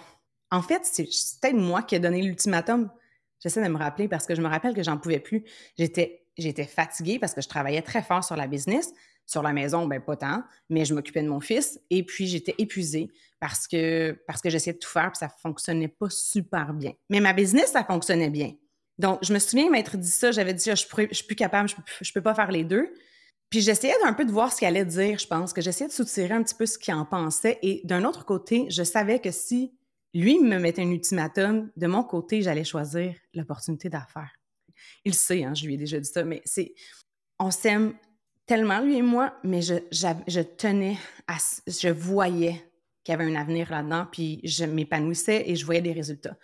en 0.53 0.63
fait 0.63 0.83
c'est 0.85 1.53
moi 1.53 1.83
qui 1.83 1.97
ai 1.97 1.99
donné 1.99 2.23
l'ultimatum 2.23 2.89
j'essaie 3.41 3.61
de 3.61 3.69
me 3.69 3.77
rappeler 3.77 4.07
parce 4.07 4.27
que 4.27 4.37
je 4.37 4.41
me 4.41 4.47
rappelle 4.47 4.75
que 4.75 4.85
j'en 4.85 4.97
pouvais 4.97 5.19
plus 5.19 5.45
j'étais 5.77 6.25
j'étais 6.37 6.65
fatiguée 6.65 7.19
parce 7.19 7.35
que 7.35 7.41
je 7.41 7.49
travaillais 7.49 7.83
très 7.83 8.03
fort 8.03 8.25
sur 8.25 8.37
la 8.37 8.47
business. 8.47 8.93
Sur 9.27 9.43
la 9.43 9.55
maison, 9.55 9.87
ben 9.87 10.03
pas 10.03 10.17
tant, 10.17 10.43
mais 10.69 10.85
je 10.85 10.93
m'occupais 10.93 11.23
de 11.23 11.29
mon 11.29 11.41
fils. 11.41 11.81
Et 11.89 12.05
puis, 12.05 12.27
j'étais 12.27 12.55
épuisée 12.59 13.09
parce 13.41 13.67
que, 13.67 14.13
parce 14.27 14.43
que 14.43 14.51
j'essayais 14.51 14.75
de 14.75 14.79
tout 14.79 14.89
faire, 14.89 15.11
puis 15.13 15.19
ça 15.19 15.31
fonctionnait 15.31 15.89
pas 15.89 16.11
super 16.11 16.75
bien. 16.75 16.93
Mais 17.09 17.21
ma 17.21 17.33
business, 17.33 17.73
ça 17.73 17.85
fonctionnait 17.85 18.29
bien. 18.29 18.53
Donc, 18.99 19.19
je 19.23 19.33
me 19.33 19.39
souviens 19.39 19.71
m'être 19.71 19.97
dit 19.97 20.11
ça. 20.11 20.31
J'avais 20.31 20.55
dit, 20.55 20.71
ah, 20.71 20.75
je, 20.75 20.85
ne 21.03 21.13
suis 21.13 21.25
plus 21.25 21.37
capable, 21.37 21.69
je 21.69 21.75
peux, 21.77 21.83
peux 22.15 22.23
pas 22.23 22.35
faire 22.35 22.51
les 22.51 22.65
deux. 22.65 22.93
Puis 23.51 23.61
j'essayais 23.61 23.95
un 24.05 24.13
peu 24.13 24.25
de 24.25 24.33
voir 24.33 24.53
ce 24.53 24.59
qu'il 24.59 24.69
allait 24.69 24.85
dire, 24.85 25.19
je 25.19 25.27
pense, 25.27 25.53
que 25.53 25.61
j'essayais 25.61 25.89
de 25.89 25.93
soutirer 25.93 26.35
un 26.35 26.43
petit 26.43 26.55
peu 26.55 26.67
ce 26.67 26.79
qu'il 26.79 26.95
en 26.95 27.05
pensait. 27.05 27.59
Et 27.63 27.83
d'un 27.85 28.05
autre 28.05 28.25
côté, 28.25 28.67
je 28.69 28.83
savais 28.83 29.21
que 29.21 29.31
si 29.31 29.73
lui 30.13 30.39
me 30.41 30.59
mettait 30.59 30.83
un 30.83 30.91
ultimatum, 30.91 31.71
de 31.77 31.87
mon 31.87 32.03
côté, 32.05 32.43
j'allais 32.43 32.65
choisir 32.65 33.15
l'opportunité 33.35 33.89
d'affaires. 33.89 34.33
Il 35.05 35.15
sait, 35.15 35.45
hein, 35.45 35.55
je 35.55 35.67
lui 35.67 35.75
ai 35.75 35.77
déjà 35.77 35.99
dit 35.99 36.09
ça, 36.09 36.25
mais 36.25 36.43
c'est. 36.45 36.75
On 37.39 37.51
s'aime 37.51 37.95
tellement, 38.47 38.81
lui 38.81 38.97
et 38.97 39.03
moi, 39.03 39.37
mais 39.45 39.63
je, 39.63 39.75
je 39.93 40.41
tenais 40.41 40.97
à. 41.27 41.37
Je 41.67 41.89
voyais 41.89 42.65
qu'il 43.03 43.13
y 43.13 43.15
avait 43.15 43.31
un 43.31 43.37
avenir 43.37 43.71
là-dedans, 43.71 44.07
puis 44.11 44.41
je 44.45 44.65
m'épanouissais 44.65 45.45
et 45.47 45.57
je 45.57 45.65
voyais 45.65 45.83
des 45.83 45.93
résultats. 45.93 46.37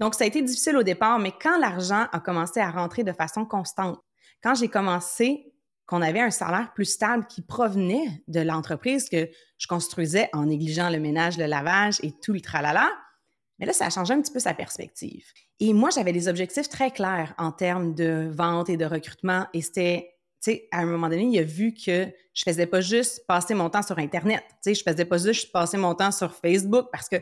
Donc, 0.00 0.14
ça 0.14 0.24
a 0.24 0.26
été 0.26 0.42
difficile 0.42 0.76
au 0.76 0.82
départ, 0.82 1.18
mais 1.18 1.32
quand 1.32 1.58
l'argent 1.58 2.06
a 2.12 2.20
commencé 2.20 2.60
à 2.60 2.70
rentrer 2.70 3.04
de 3.04 3.12
façon 3.12 3.44
constante, 3.44 3.98
quand 4.42 4.54
j'ai 4.54 4.68
commencé, 4.68 5.52
qu'on 5.86 6.02
avait 6.02 6.20
un 6.20 6.30
salaire 6.30 6.72
plus 6.74 6.84
stable 6.84 7.26
qui 7.26 7.42
provenait 7.42 8.22
de 8.26 8.40
l'entreprise 8.40 9.08
que 9.08 9.28
je 9.56 9.66
construisais 9.68 10.28
en 10.32 10.46
négligeant 10.46 10.90
le 10.90 10.98
ménage, 10.98 11.38
le 11.38 11.46
lavage 11.46 11.98
et 12.02 12.12
tout 12.12 12.32
le 12.32 12.40
tralala, 12.40 12.90
mais 13.58 13.66
là, 13.66 13.72
ça 13.72 13.86
a 13.86 13.90
changé 13.90 14.12
un 14.12 14.20
petit 14.20 14.32
peu 14.32 14.40
sa 14.40 14.52
perspective. 14.52 15.24
Et 15.60 15.72
moi, 15.72 15.90
j'avais 15.90 16.12
des 16.12 16.28
objectifs 16.28 16.68
très 16.68 16.90
clairs 16.90 17.34
en 17.38 17.52
termes 17.52 17.94
de 17.94 18.28
vente 18.30 18.68
et 18.68 18.76
de 18.76 18.84
recrutement. 18.84 19.46
Et 19.54 19.62
c'était, 19.62 20.10
tu 20.42 20.52
sais, 20.52 20.68
à 20.72 20.80
un 20.80 20.86
moment 20.86 21.08
donné, 21.08 21.24
il 21.24 21.38
a 21.38 21.42
vu 21.42 21.72
que 21.72 22.06
je 22.34 22.42
faisais 22.44 22.66
pas 22.66 22.82
juste 22.82 23.26
passer 23.26 23.54
mon 23.54 23.70
temps 23.70 23.82
sur 23.82 23.98
Internet. 23.98 24.44
Tu 24.48 24.56
sais, 24.60 24.74
je 24.74 24.82
faisais 24.82 25.06
pas 25.06 25.16
juste 25.16 25.52
passer 25.52 25.78
mon 25.78 25.94
temps 25.94 26.12
sur 26.12 26.34
Facebook 26.34 26.88
parce 26.92 27.08
que 27.08 27.16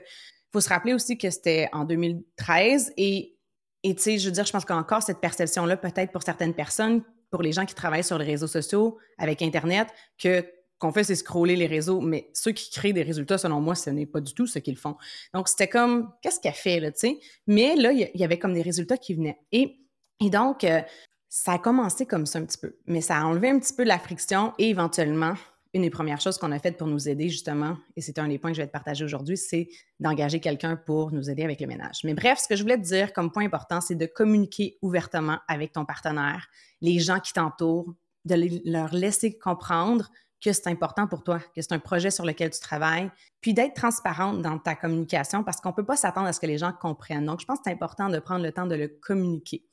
faut 0.55 0.61
se 0.61 0.69
rappeler 0.69 0.95
aussi 0.95 1.19
que 1.19 1.31
c'était 1.31 1.69
en 1.73 1.85
2013 1.85 2.93
et, 2.97 3.37
et 3.83 3.95
tu 3.97 4.03
sais, 4.03 4.19
je 4.19 4.27
veux 4.27 4.33
dire, 4.33 4.47
je 4.47 4.53
pense 4.53 4.65
qu'encore 4.65 5.03
cette 5.03 5.19
perception-là, 5.19 5.77
peut-être 5.77 6.13
pour 6.13 6.23
certaines 6.23 6.55
personnes, 6.55 7.03
pour 7.33 7.43
les 7.43 7.51
gens 7.51 7.67
qui 7.67 7.75
travaillent 7.75 8.05
sur 8.05 8.19
les 8.19 8.25
réseaux 8.25 8.47
sociaux 8.47 8.97
avec 9.19 9.43
Internet, 9.43 9.89
que 10.17 10.47
qu'on 10.79 10.93
fait, 10.93 11.03
c'est 11.03 11.17
scroller 11.17 11.57
les 11.57 11.67
réseaux, 11.67 12.01
mais 12.01 12.31
ceux 12.35 12.53
qui 12.53 12.71
créent 12.71 12.93
des 12.93 13.03
résultats, 13.03 13.39
selon 13.39 13.61
moi, 13.61 13.75
ce 13.75 13.91
n'est 13.91 14.07
pas 14.07 14.21
du 14.21 14.33
tout 14.33 14.47
ce 14.47 14.61
qu'ils 14.61 14.77
font. 14.77 14.97
Donc, 15.33 15.49
c'était 15.49 15.69
comme, 15.69 16.13
qu'est-ce 16.21 16.39
qu'elle 16.41 16.53
fait, 16.53 16.79
là, 16.79 16.93
tu 16.93 17.01
sais? 17.01 17.19
Mais 17.47 17.75
là, 17.75 17.93
il 17.93 18.11
y 18.15 18.25
avait 18.25 18.39
comme 18.39 18.55
des 18.55 18.63
résultats 18.63 18.97
qui 18.97 19.15
venaient. 19.15 19.39
Et, 19.51 19.79
et 20.21 20.31
donc, 20.31 20.63
euh, 20.63 20.83
ça 21.29 21.55
a 21.55 21.59
commencé 21.59 22.07
comme 22.07 22.27
ça 22.27 22.39
un 22.39 22.45
petit 22.45 22.59
peu, 22.59 22.77
mais 22.87 23.01
ça 23.01 23.19
a 23.19 23.25
enlevé 23.25 23.51
un 23.51 23.59
petit 23.59 23.73
peu 23.73 23.83
la 23.83 23.99
friction 23.99 24.53
et 24.59 24.69
éventuellement, 24.69 25.35
une 25.75 25.83
des 25.83 25.91
premières 25.91 26.21
choses 26.21 26.39
qu'on 26.39 26.53
a 26.53 26.59
faites 26.59 26.77
pour 26.77 26.87
nous 26.87 27.09
aider, 27.09 27.29
justement, 27.29 27.77
et 27.97 28.01
c'est 28.01 28.19
un 28.19 28.29
des 28.29 28.39
points 28.39 28.53
que 28.53 28.57
je 28.57 28.63
vais 28.63 28.67
te 28.67 28.73
partager 28.73 29.05
aujourd'hui, 29.05 29.37
c'est 29.37 29.69
d'engager 29.99 30.39
quelqu'un 30.39 30.77
pour 30.77 31.11
nous 31.13 31.29
aider 31.29 31.43
avec 31.43 31.61
le 31.61 31.67
ménage. 31.67 32.01
Mais 32.05 32.15
bref, 32.15 32.39
ce 32.41 32.49
que 32.49 32.55
je 32.55 32.63
voulais 32.63 32.79
te 32.79 32.85
dire 32.85 33.13
comme 33.13 33.33
point 33.33 33.45
important, 33.45 33.81
c'est 33.81 33.97
de 33.97 34.07
communiquer 34.07 34.79
ouvertement 34.83 35.39
avec 35.49 35.73
ton 35.73 35.85
partenaire, 35.85 36.47
les 36.81 37.01
gens 37.01 37.19
qui 37.19 37.33
t'entourent, 37.33 37.93
de 38.25 38.37
leur 38.65 38.95
laisser 38.95 39.37
comprendre 39.37 40.11
que 40.43 40.53
c'est 40.53 40.69
important 40.69 41.07
pour 41.07 41.25
toi, 41.25 41.39
que 41.39 41.63
c'est 41.63 41.73
un 41.73 41.79
projet 41.79 42.11
sur 42.11 42.25
lequel 42.25 42.51
tu 42.51 42.61
travailles, 42.61 43.11
puis 43.41 43.55
d'être 43.55 43.75
transparente 43.75 44.43
dans 44.43 44.59
ta 44.59 44.75
communication 44.75 45.43
parce 45.43 45.61
qu'on 45.61 45.71
ne 45.71 45.75
peut 45.75 45.85
pas 45.85 45.97
s'attendre 45.97 46.29
à 46.29 46.33
ce 46.33 46.41
que 46.41 46.47
les 46.47 46.59
gens 46.59 46.73
comprennent. 46.73 47.27
Donc, 47.27 47.41
je 47.41 47.47
pense 47.47 47.59
que 47.59 47.65
c'est 47.67 47.73
important 47.73 48.11
de 48.11 48.19
prendre 48.19 48.45
le 48.45 48.53
temps 48.53 48.67
de 48.67 48.75
le 48.75 48.89
communiquer 48.89 49.65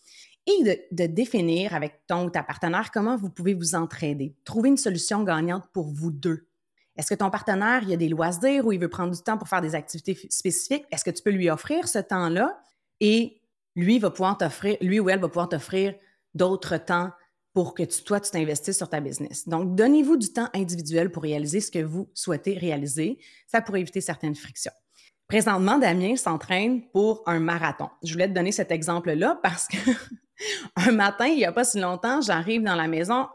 et 0.47 0.79
de, 0.91 1.05
définir 1.05 1.73
avec 1.73 2.05
ton 2.07 2.25
ou 2.25 2.29
ta 2.29 2.43
partenaire 2.43 2.91
comment 2.91 3.15
vous 3.15 3.29
pouvez 3.29 3.53
vous 3.53 3.75
entraider. 3.75 4.35
Trouver 4.43 4.69
une 4.69 4.77
solution 4.77 5.23
gagnante 5.23 5.67
pour 5.71 5.87
vous 5.87 6.11
deux. 6.11 6.47
Est-ce 6.97 7.09
que 7.09 7.15
ton 7.15 7.29
partenaire, 7.29 7.83
il 7.83 7.93
a 7.93 7.97
des 7.97 8.09
loisirs 8.09 8.65
ou 8.65 8.71
il 8.71 8.79
veut 8.79 8.89
prendre 8.89 9.15
du 9.15 9.21
temps 9.21 9.37
pour 9.37 9.47
faire 9.47 9.61
des 9.61 9.75
activités 9.75 10.17
spécifiques? 10.29 10.85
Est-ce 10.91 11.05
que 11.05 11.11
tu 11.11 11.23
peux 11.23 11.31
lui 11.31 11.49
offrir 11.49 11.87
ce 11.87 11.99
temps-là? 11.99 12.61
Et 12.99 13.41
lui 13.75 13.99
va 13.99 14.09
pouvoir 14.09 14.37
t'offrir, 14.37 14.77
lui 14.81 14.99
ou 14.99 15.09
elle 15.09 15.19
va 15.19 15.27
pouvoir 15.27 15.49
t'offrir 15.49 15.95
d'autres 16.33 16.77
temps 16.77 17.11
pour 17.53 17.73
que 17.73 17.83
toi, 18.03 18.19
tu 18.19 18.31
t'investisses 18.31 18.77
sur 18.77 18.89
ta 18.89 18.99
business. 18.99 19.47
Donc, 19.47 19.75
donnez-vous 19.75 20.17
du 20.17 20.31
temps 20.31 20.49
individuel 20.53 21.11
pour 21.11 21.23
réaliser 21.23 21.59
ce 21.59 21.69
que 21.69 21.79
vous 21.79 22.09
souhaitez 22.13 22.57
réaliser. 22.57 23.17
Ça 23.47 23.61
pourrait 23.61 23.81
éviter 23.81 23.99
certaines 23.99 24.35
frictions. 24.35 24.71
Présentement, 25.27 25.77
Damien 25.77 26.15
s'entraîne 26.15 26.81
pour 26.91 27.23
un 27.25 27.39
marathon. 27.39 27.89
Je 28.03 28.13
voulais 28.13 28.27
te 28.27 28.33
donner 28.33 28.51
cet 28.51 28.71
exemple-là 28.71 29.39
parce 29.41 29.67
que 29.67 29.77
un 30.75 30.91
matin, 30.91 31.27
il 31.27 31.37
n'y 31.37 31.45
a 31.45 31.51
pas 31.51 31.63
si 31.63 31.79
longtemps, 31.79 32.21
j'arrive 32.21 32.63
dans 32.63 32.75
la 32.75 32.87
maison 32.87 33.27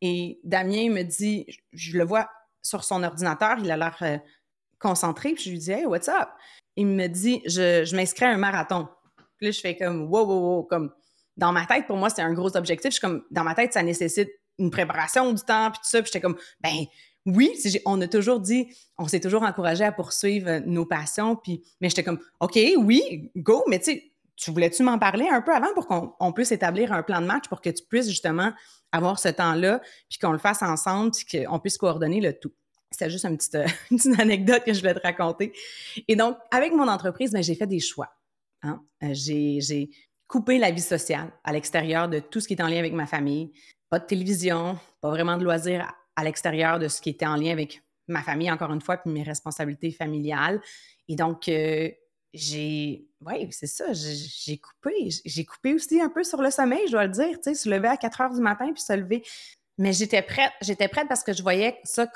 et 0.00 0.40
Damien 0.44 0.90
me 0.90 1.02
dit, 1.02 1.46
je 1.72 1.96
le 1.96 2.04
vois 2.04 2.28
sur 2.62 2.84
son 2.84 3.02
ordinateur, 3.02 3.56
il 3.60 3.70
a 3.70 3.76
l'air 3.76 3.96
euh, 4.02 4.18
concentré, 4.78 5.32
puis 5.34 5.44
je 5.44 5.50
lui 5.50 5.58
dis, 5.58 5.72
Hey, 5.72 5.86
what's 5.86 6.08
up? 6.08 6.28
Il 6.76 6.86
me 6.86 7.06
dit, 7.06 7.42
je, 7.46 7.94
m'inscris 7.94 8.26
à 8.26 8.30
un 8.30 8.36
marathon. 8.36 8.88
Puis 9.38 9.46
là, 9.46 9.50
je 9.50 9.60
fais 9.60 9.76
comme, 9.76 10.10
wow, 10.10 10.26
wow, 10.26 10.40
wow, 10.40 10.62
comme, 10.64 10.92
dans 11.36 11.52
ma 11.52 11.66
tête, 11.66 11.86
pour 11.86 11.96
moi, 11.96 12.10
c'est 12.10 12.22
un 12.22 12.32
gros 12.32 12.54
objectif. 12.56 12.90
Je 12.90 12.94
suis 12.94 13.00
comme, 13.00 13.22
dans 13.30 13.44
ma 13.44 13.54
tête, 13.54 13.72
ça 13.72 13.82
nécessite 13.82 14.30
une 14.58 14.70
préparation 14.70 15.32
du 15.32 15.42
temps, 15.42 15.70
puis 15.70 15.80
tout 15.80 15.88
ça. 15.88 16.02
Puis 16.02 16.10
j'étais 16.12 16.20
comme, 16.20 16.36
ben 16.60 16.84
oui, 17.26 17.52
on 17.84 18.00
a 18.00 18.08
toujours 18.08 18.40
dit, 18.40 18.68
on 18.98 19.08
s'est 19.08 19.20
toujours 19.20 19.42
encouragé 19.42 19.84
à 19.84 19.92
poursuivre 19.92 20.60
nos 20.66 20.86
passions. 20.86 21.36
Puis, 21.36 21.62
mais 21.80 21.88
j'étais 21.88 22.04
comme, 22.04 22.20
OK, 22.40 22.58
oui, 22.78 23.30
go, 23.36 23.64
mais 23.68 23.78
tu 23.78 23.92
sais, 23.92 24.12
tu 24.36 24.50
voulais-tu 24.50 24.82
m'en 24.82 24.98
parler 24.98 25.26
un 25.28 25.40
peu 25.40 25.54
avant 25.54 25.72
pour 25.74 25.86
qu'on 25.86 26.32
puisse 26.32 26.52
établir 26.52 26.92
un 26.92 27.02
plan 27.02 27.20
de 27.20 27.26
match 27.26 27.48
pour 27.48 27.60
que 27.60 27.70
tu 27.70 27.82
puisses 27.84 28.08
justement 28.08 28.52
avoir 28.92 29.18
ce 29.18 29.28
temps-là, 29.28 29.80
puis 30.08 30.18
qu'on 30.18 30.32
le 30.32 30.38
fasse 30.38 30.62
ensemble, 30.62 31.12
puis 31.12 31.44
qu'on 31.44 31.58
puisse 31.58 31.78
coordonner 31.78 32.20
le 32.20 32.38
tout? 32.38 32.52
C'était 32.90 33.10
juste 33.10 33.24
une 33.24 33.36
petite, 33.36 33.54
euh, 33.56 33.66
une 33.90 33.96
petite, 33.96 34.20
anecdote 34.20 34.62
que 34.64 34.72
je 34.72 34.80
voulais 34.80 34.94
te 34.94 35.00
raconter. 35.00 35.52
Et 36.06 36.16
donc, 36.16 36.36
avec 36.50 36.72
mon 36.72 36.86
entreprise, 36.86 37.32
ben, 37.32 37.42
j'ai 37.42 37.54
fait 37.54 37.66
des 37.66 37.80
choix. 37.80 38.10
Hein. 38.62 38.82
Euh, 39.02 39.10
j'ai 39.12 39.90
couper 40.28 40.58
la 40.58 40.70
vie 40.70 40.82
sociale 40.82 41.32
à 41.44 41.52
l'extérieur 41.52 42.08
de 42.08 42.18
tout 42.18 42.40
ce 42.40 42.48
qui 42.48 42.54
est 42.54 42.62
en 42.62 42.66
lien 42.66 42.78
avec 42.78 42.92
ma 42.92 43.06
famille. 43.06 43.52
Pas 43.90 43.98
de 43.98 44.06
télévision, 44.06 44.78
pas 45.00 45.10
vraiment 45.10 45.36
de 45.36 45.44
loisirs 45.44 45.92
à 46.16 46.24
l'extérieur 46.24 46.78
de 46.78 46.88
ce 46.88 47.00
qui 47.00 47.10
était 47.10 47.26
en 47.26 47.36
lien 47.36 47.52
avec 47.52 47.82
ma 48.08 48.22
famille, 48.22 48.50
encore 48.50 48.72
une 48.72 48.80
fois, 48.80 48.96
puis 48.96 49.10
mes 49.10 49.22
responsabilités 49.22 49.92
familiales. 49.92 50.60
Et 51.08 51.14
donc, 51.14 51.48
euh, 51.48 51.90
j'ai, 52.36 53.06
oui, 53.20 53.48
c'est 53.50 53.66
ça, 53.66 53.92
j'ai 53.92 54.58
coupé. 54.58 55.08
J'ai 55.24 55.44
coupé 55.44 55.74
aussi 55.74 56.00
un 56.00 56.08
peu 56.08 56.22
sur 56.22 56.40
le 56.42 56.50
sommeil, 56.50 56.82
je 56.86 56.92
dois 56.92 57.06
le 57.06 57.12
dire, 57.12 57.36
tu 57.36 57.44
sais, 57.44 57.54
se 57.54 57.68
lever 57.68 57.88
à 57.88 57.96
4 57.96 58.20
heures 58.20 58.34
du 58.34 58.40
matin 58.40 58.72
puis 58.72 58.82
se 58.82 58.92
lever. 58.92 59.24
Mais 59.78 59.92
j'étais 59.92 60.22
prête, 60.22 60.52
j'étais 60.62 60.88
prête 60.88 61.08
parce 61.08 61.22
que 61.22 61.32
je 61.32 61.42
voyais 61.42 61.78
ça 61.84 62.06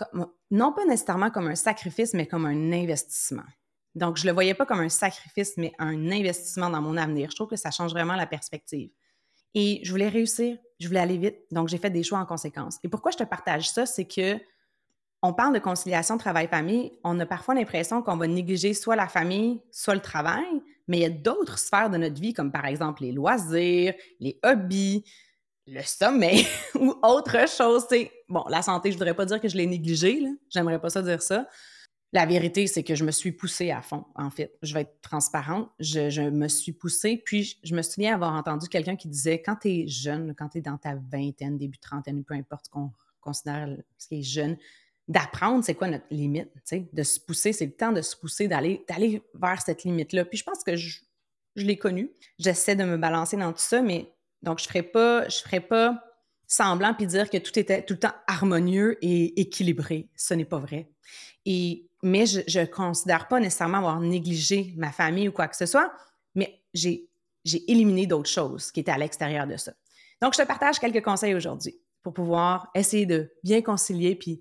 non 0.50 0.72
pas 0.72 0.84
nécessairement 0.86 1.30
comme 1.30 1.48
un 1.48 1.54
sacrifice, 1.54 2.14
mais 2.14 2.26
comme 2.26 2.46
un 2.46 2.72
investissement. 2.72 3.44
Donc, 3.94 4.16
je 4.16 4.26
le 4.26 4.32
voyais 4.32 4.54
pas 4.54 4.66
comme 4.66 4.80
un 4.80 4.88
sacrifice, 4.88 5.54
mais 5.56 5.72
un 5.78 6.10
investissement 6.10 6.70
dans 6.70 6.80
mon 6.80 6.96
avenir. 6.96 7.30
Je 7.30 7.34
trouve 7.34 7.48
que 7.48 7.56
ça 7.56 7.70
change 7.70 7.90
vraiment 7.90 8.14
la 8.14 8.26
perspective. 8.26 8.90
Et 9.54 9.80
je 9.82 9.90
voulais 9.90 10.08
réussir, 10.08 10.56
je 10.78 10.86
voulais 10.86 11.00
aller 11.00 11.18
vite, 11.18 11.38
donc 11.50 11.68
j'ai 11.68 11.78
fait 11.78 11.90
des 11.90 12.04
choix 12.04 12.20
en 12.20 12.26
conséquence. 12.26 12.78
Et 12.84 12.88
pourquoi 12.88 13.10
je 13.10 13.18
te 13.18 13.24
partage 13.24 13.68
ça, 13.68 13.84
c'est 13.86 14.06
que 14.06 14.38
on 15.22 15.32
parle 15.34 15.54
de 15.54 15.58
conciliation 15.58 16.16
travail-famille, 16.16 16.92
on 17.04 17.18
a 17.20 17.26
parfois 17.26 17.54
l'impression 17.54 18.02
qu'on 18.02 18.16
va 18.16 18.26
négliger 18.26 18.72
soit 18.74 18.96
la 18.96 19.08
famille, 19.08 19.60
soit 19.70 19.94
le 19.94 20.00
travail, 20.00 20.62
mais 20.88 20.98
il 20.98 21.02
y 21.02 21.06
a 21.06 21.10
d'autres 21.10 21.58
sphères 21.58 21.90
de 21.90 21.98
notre 21.98 22.20
vie, 22.20 22.32
comme 22.32 22.50
par 22.50 22.66
exemple 22.66 23.02
les 23.02 23.12
loisirs, 23.12 23.94
les 24.18 24.38
hobbies, 24.42 25.04
le 25.66 25.82
sommeil 25.82 26.46
ou 26.74 26.94
autre 27.02 27.48
chose. 27.48 27.86
Bon, 28.28 28.44
la 28.48 28.62
santé, 28.62 28.90
je 28.90 28.96
ne 28.96 28.98
voudrais 28.98 29.14
pas 29.14 29.26
dire 29.26 29.40
que 29.40 29.48
je 29.48 29.56
l'ai 29.56 29.66
négligé, 29.66 30.24
j'aimerais 30.48 30.80
pas 30.80 30.90
ça 30.90 31.02
dire 31.02 31.22
ça, 31.22 31.46
la 32.12 32.26
vérité, 32.26 32.66
c'est 32.66 32.82
que 32.82 32.96
je 32.96 33.04
me 33.04 33.12
suis 33.12 33.30
poussée 33.30 33.70
à 33.70 33.82
fond, 33.82 34.04
en 34.16 34.30
fait. 34.30 34.58
Je 34.62 34.74
vais 34.74 34.80
être 34.80 35.00
transparente. 35.00 35.70
Je, 35.78 36.28
me 36.28 36.48
suis 36.48 36.72
poussée. 36.72 37.22
Puis, 37.24 37.58
je 37.62 37.74
me 37.74 37.82
souviens 37.82 38.14
avoir 38.14 38.34
entendu 38.34 38.68
quelqu'un 38.68 38.96
qui 38.96 39.08
disait 39.08 39.40
quand 39.40 39.56
tu 39.56 39.68
es 39.68 39.86
jeune, 39.86 40.34
quand 40.34 40.48
tu 40.48 40.58
es 40.58 40.60
dans 40.60 40.76
ta 40.76 40.96
vingtaine, 40.96 41.56
début 41.56 41.78
trentaine, 41.78 42.24
peu 42.24 42.34
importe 42.34 42.68
qu'on 42.68 42.90
considère 43.20 43.68
ce 43.96 44.08
qui 44.08 44.20
est 44.20 44.22
jeune, 44.22 44.56
d'apprendre 45.10 45.64
c'est 45.64 45.74
quoi 45.74 45.88
notre 45.88 46.06
limite, 46.12 46.48
de 46.92 47.02
se 47.02 47.18
pousser. 47.18 47.52
C'est 47.52 47.66
le 47.66 47.72
temps 47.72 47.90
de 47.90 48.00
se 48.00 48.16
pousser, 48.16 48.46
d'aller 48.46 49.22
vers 49.34 49.60
cette 49.60 49.82
limite-là. 49.82 50.24
Puis, 50.24 50.38
je 50.38 50.44
pense 50.44 50.62
que 50.62 50.76
je, 50.76 51.00
l'ai 51.56 51.76
connu. 51.76 52.10
J'essaie 52.38 52.76
de 52.76 52.84
me 52.84 52.96
balancer 52.96 53.36
dans 53.36 53.52
tout 53.52 53.58
ça, 53.58 53.82
mais 53.82 54.14
donc, 54.42 54.60
je 54.60 54.68
ferai 54.68 54.84
pas. 54.84 55.28
Je 55.28 55.38
ferai 55.38 55.60
pas 55.60 56.02
semblant 56.46 56.94
puis 56.94 57.06
dire 57.06 57.28
que 57.28 57.38
tout 57.38 57.56
était 57.58 57.82
tout 57.82 57.94
le 57.94 58.00
temps 58.00 58.14
harmonieux 58.26 58.98
et 59.02 59.40
équilibré. 59.40 60.08
Ce 60.16 60.32
n'est 60.32 60.44
pas 60.44 60.58
vrai. 60.58 60.88
Mais 61.44 62.26
je 62.26 62.60
ne 62.60 62.64
considère 62.66 63.26
pas 63.26 63.40
nécessairement 63.40 63.78
avoir 63.78 64.00
négligé 64.00 64.72
ma 64.76 64.92
famille 64.92 65.28
ou 65.28 65.32
quoi 65.32 65.48
que 65.48 65.56
ce 65.56 65.66
soit, 65.66 65.92
mais 66.36 66.62
j'ai 66.72 67.08
éliminé 67.44 68.06
d'autres 68.06 68.30
choses 68.30 68.70
qui 68.70 68.80
étaient 68.80 68.92
à 68.92 68.98
l'extérieur 68.98 69.46
de 69.48 69.56
ça. 69.56 69.72
Donc, 70.22 70.34
je 70.34 70.42
te 70.42 70.46
partage 70.46 70.78
quelques 70.78 71.04
conseils 71.04 71.34
aujourd'hui 71.34 71.74
pour 72.02 72.14
pouvoir 72.14 72.70
essayer 72.74 73.06
de 73.06 73.32
bien 73.42 73.60
concilier 73.60 74.14
puis 74.14 74.40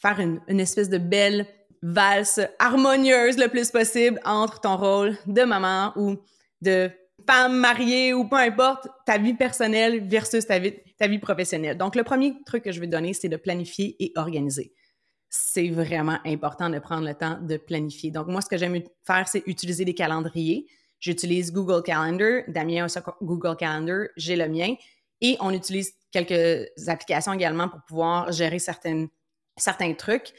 faire 0.00 0.18
une, 0.20 0.60
espèce 0.60 0.88
de 0.88 0.98
belle 0.98 1.46
valse 1.82 2.40
harmonieuse 2.58 3.38
le 3.38 3.48
plus 3.48 3.70
possible 3.70 4.20
entre 4.24 4.60
ton 4.60 4.76
rôle 4.76 5.16
de 5.26 5.42
maman 5.42 5.92
ou 5.96 6.16
de 6.60 6.90
femme 7.28 7.58
mariée 7.58 8.12
ou 8.14 8.28
peu 8.28 8.36
importe, 8.36 8.88
ta 9.06 9.18
vie 9.18 9.34
personnelle 9.34 10.06
versus 10.08 10.46
ta 10.46 10.58
vie, 10.58 11.18
professionnelle. 11.18 11.76
Donc, 11.76 11.94
le 11.94 12.02
premier 12.02 12.34
truc 12.44 12.64
que 12.64 12.72
je 12.72 12.80
vais 12.80 12.86
donner, 12.86 13.14
c'est 13.14 13.28
de 13.28 13.36
planifier 13.36 13.96
et 13.98 14.12
organiser 14.16 14.72
c'est 15.30 15.68
vraiment 15.68 16.18
important 16.26 16.68
de 16.68 16.80
prendre 16.80 17.06
le 17.06 17.14
temps 17.14 17.38
de 17.40 17.56
planifier. 17.56 18.10
Donc, 18.10 18.26
moi, 18.26 18.40
ce 18.40 18.48
que 18.48 18.58
j'aime 18.58 18.82
faire, 19.06 19.28
c'est 19.28 19.44
utiliser 19.46 19.84
des 19.84 19.94
calendriers. 19.94 20.66
J'utilise 20.98 21.52
Google 21.52 21.82
Calendar. 21.82 22.42
Damien 22.48 22.86
a 22.86 23.16
Google 23.22 23.56
Calendar. 23.56 24.08
J'ai 24.16 24.34
le 24.34 24.48
mien. 24.48 24.74
Et 25.20 25.36
on 25.40 25.52
utilise 25.52 25.92
quelques 26.10 26.68
applications 26.88 27.32
également 27.32 27.68
pour 27.68 27.80
pouvoir 27.86 28.32
gérer 28.32 28.58
certaines, 28.58 29.08
certains 29.60 29.94
trucs. 29.94 30.32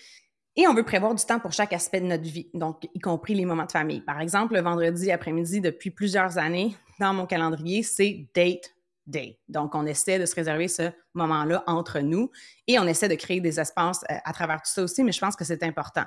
Et 0.56 0.68
on 0.68 0.74
veut 0.74 0.84
prévoir 0.84 1.16
du 1.16 1.24
temps 1.24 1.40
pour 1.40 1.54
chaque 1.54 1.72
aspect 1.72 2.02
de 2.02 2.08
notre 2.08 2.24
vie, 2.24 2.50
donc 2.54 2.88
y 2.94 3.00
compris 3.00 3.36
les 3.36 3.46
moments 3.46 3.66
de 3.66 3.72
famille. 3.72 4.02
Par 4.02 4.20
exemple, 4.20 4.54
le 4.56 4.62
vendredi 4.62 5.10
après-midi, 5.10 5.62
depuis 5.62 5.92
plusieurs 5.92 6.38
années, 6.38 6.76
dans 7.00 7.14
mon 7.14 7.26
calendrier, 7.26 7.84
c'est 7.84 8.28
date 8.36 8.74
day. 9.08 9.40
Donc, 9.48 9.76
on 9.76 9.86
essaie 9.86 10.20
de 10.20 10.26
se 10.26 10.36
réserver 10.36 10.68
ce 10.68 10.92
moment-là 11.14 11.64
entre 11.68 12.00
nous 12.00 12.32
et 12.68 12.80
on 12.80 12.88
essaie 12.88 13.08
de 13.08 13.16
créer 13.16 13.42
des 13.42 13.60
espaces 13.60 14.04
euh, 14.12 14.16
à 14.24 14.34
travers 14.34 14.58
tout 14.58 14.72
ça 14.72 14.84
aussi, 14.84 15.04
mais 15.04 15.12
je 15.12 15.20
pense 15.20 15.36
que 15.36 15.44
c'est 15.44 15.64
important. 15.64 16.04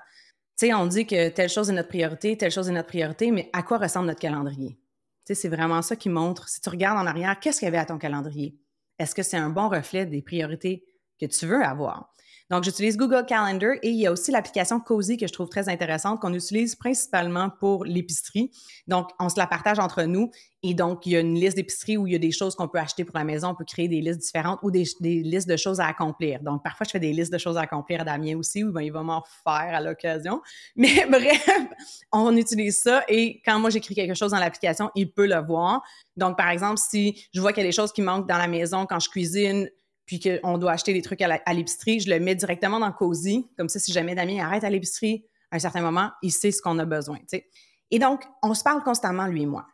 Tu 0.59 0.67
sais, 0.67 0.75
on 0.75 0.87
dit 0.87 1.07
que 1.07 1.31
telle 1.31 1.49
chose 1.49 1.71
est 1.71 1.73
notre 1.73 1.89
priorité, 1.89 2.37
telle 2.37 2.53
chose 2.53 2.69
est 2.69 2.73
notre 2.73 2.89
priorité, 2.89 3.31
mais 3.31 3.51
à 3.53 3.63
quoi 3.63 3.79
ressemble 3.79 4.07
notre 4.07 4.21
calendrier? 4.21 4.79
Tu 5.27 5.35
sais, 5.35 5.35
c'est 5.35 5.49
vraiment 5.49 5.83
ça 5.83 5.97
qui 5.97 6.09
montre, 6.09 6.49
si 6.49 6.61
tu 6.61 6.69
regardes 6.69 6.99
en 6.99 7.07
arrière, 7.07 7.41
qu'est-ce 7.41 7.59
qu'il 7.59 7.67
y 7.67 7.69
avait 7.69 7.79
à 7.79 7.87
ton 7.87 7.99
calendrier? 7.99 8.57
Est-ce 8.99 9.15
que 9.15 9.23
c'est 9.23 9.37
un 9.37 9.51
bon 9.51 9.69
reflet 9.69 10.07
des 10.07 10.23
priorités 10.23 10.85
que 11.21 11.27
tu 11.27 11.47
veux 11.47 11.65
avoir? 11.65 12.13
Donc, 12.51 12.65
j'utilise 12.65 12.97
Google 12.97 13.25
Calendar 13.27 13.73
et 13.83 13.89
il 13.89 13.97
y 13.97 14.07
a 14.07 14.13
aussi 14.13 14.31
l'application 14.31 14.81
Cozy 14.81 15.17
que 15.17 15.27
je 15.27 15.33
trouve 15.33 15.49
très 15.49 15.69
intéressante 15.69 16.21
qu'on 16.21 16.35
utilise 16.35 16.75
principalement 16.75 17.51
pour 17.51 17.85
l'épicerie. 17.85 18.51
Donc, 18.87 19.09
on 19.19 19.29
se 19.29 19.39
la 19.39 19.47
partage 19.47 19.79
entre 19.79 20.03
nous 20.03 20.31
et 20.67 20.73
donc, 20.73 21.05
il 21.05 21.13
y 21.13 21.17
a 21.17 21.21
une 21.21 21.35
liste 21.35 21.57
d'épicerie 21.57 21.99
où 21.99 22.07
il 22.07 22.15
y 22.15 22.17
a 22.17 22.19
des 22.19 22.31
choses 22.33 22.55
qu'on 22.55 22.69
peut 22.69 22.79
acheter 22.79 23.05
pour 23.05 23.19
la 23.19 23.25
maison. 23.25 23.49
On 23.49 23.55
peut 23.55 23.67
créer 23.67 23.87
des 23.87 24.01
listes 24.01 24.21
différentes 24.21 24.61
ou 24.63 24.71
des, 24.71 24.85
listes 25.01 25.47
de 25.47 25.59
choses 25.59 25.79
à 25.79 25.87
accomplir. 25.87 26.41
Donc, 26.41 26.63
parfois, 26.63 26.87
je 26.87 26.93
fais 26.93 27.01
des 27.01 27.13
listes 27.13 27.31
de 27.31 27.37
choses 27.37 27.59
à 27.59 27.61
accomplir 27.61 28.01
à 28.01 28.05
Damien 28.05 28.39
aussi, 28.39 28.65
ou 28.65 28.73
ben, 28.73 28.81
il 28.81 28.91
va 28.91 29.03
m'en 29.03 29.23
faire 29.45 29.75
à 29.75 29.81
l'occasion. 29.83 30.41
Mais 30.77 31.05
bref, 31.07 31.47
on 32.13 32.35
utilise 32.35 32.79
ça 32.79 33.05
et 33.09 33.43
quand 33.45 33.59
moi, 33.59 33.69
j'écris 33.69 33.95
quelque 33.95 34.15
chose 34.15 34.31
dans 34.31 34.39
l'application, 34.39 34.91
il 34.95 35.13
peut 35.13 35.27
le 35.27 35.39
voir. 35.45 35.83
Donc, 36.17 36.39
par 36.39 36.49
exemple, 36.49 36.79
si 36.79 37.29
je 37.35 37.43
vois 37.43 37.53
qu'il 37.53 37.63
y 37.63 37.67
a 37.67 37.69
des 37.69 37.77
choses 37.77 37.93
qui 37.93 38.01
manquent 38.01 38.27
dans 38.27 38.39
la 38.39 38.49
maison 38.49 38.87
quand 38.87 39.01
je 39.01 39.11
cuisine, 39.11 39.69
puis 40.07 40.21
qu'on 40.21 40.59
doit 40.59 40.73
acheter 40.73 40.93
des 40.93 41.03
trucs 41.03 41.23
à 41.23 41.55
l'épicerie, 41.55 42.01
je 42.01 42.11
le 42.11 42.21
mets 42.21 42.35
directement 42.35 42.79
dans 42.79 42.93
Cozy. 42.93 43.49
Comme 43.57 43.69
ça, 43.69 43.79
si 43.79 43.93
jamais 43.93 44.15
Damien 44.15 44.45
arrête 44.45 44.65
à 44.65 44.71
l'épicerie 44.71 45.25
à 45.51 45.57
un 45.57 45.59
certain 45.59 45.81
moment, 45.81 46.11
il 46.23 46.31
sait 46.31 46.51
ce 46.51 46.61
qu'on 46.61 46.79
a 46.79 46.85
besoin. 46.85 47.19
Et 47.91 47.99
donc, 47.99 48.25
on 48.43 48.55
se 48.55 48.63
parle 48.63 48.83
constamment, 48.83 49.27
lui 49.27 49.43
et 49.43 49.47
moi. 49.47 49.67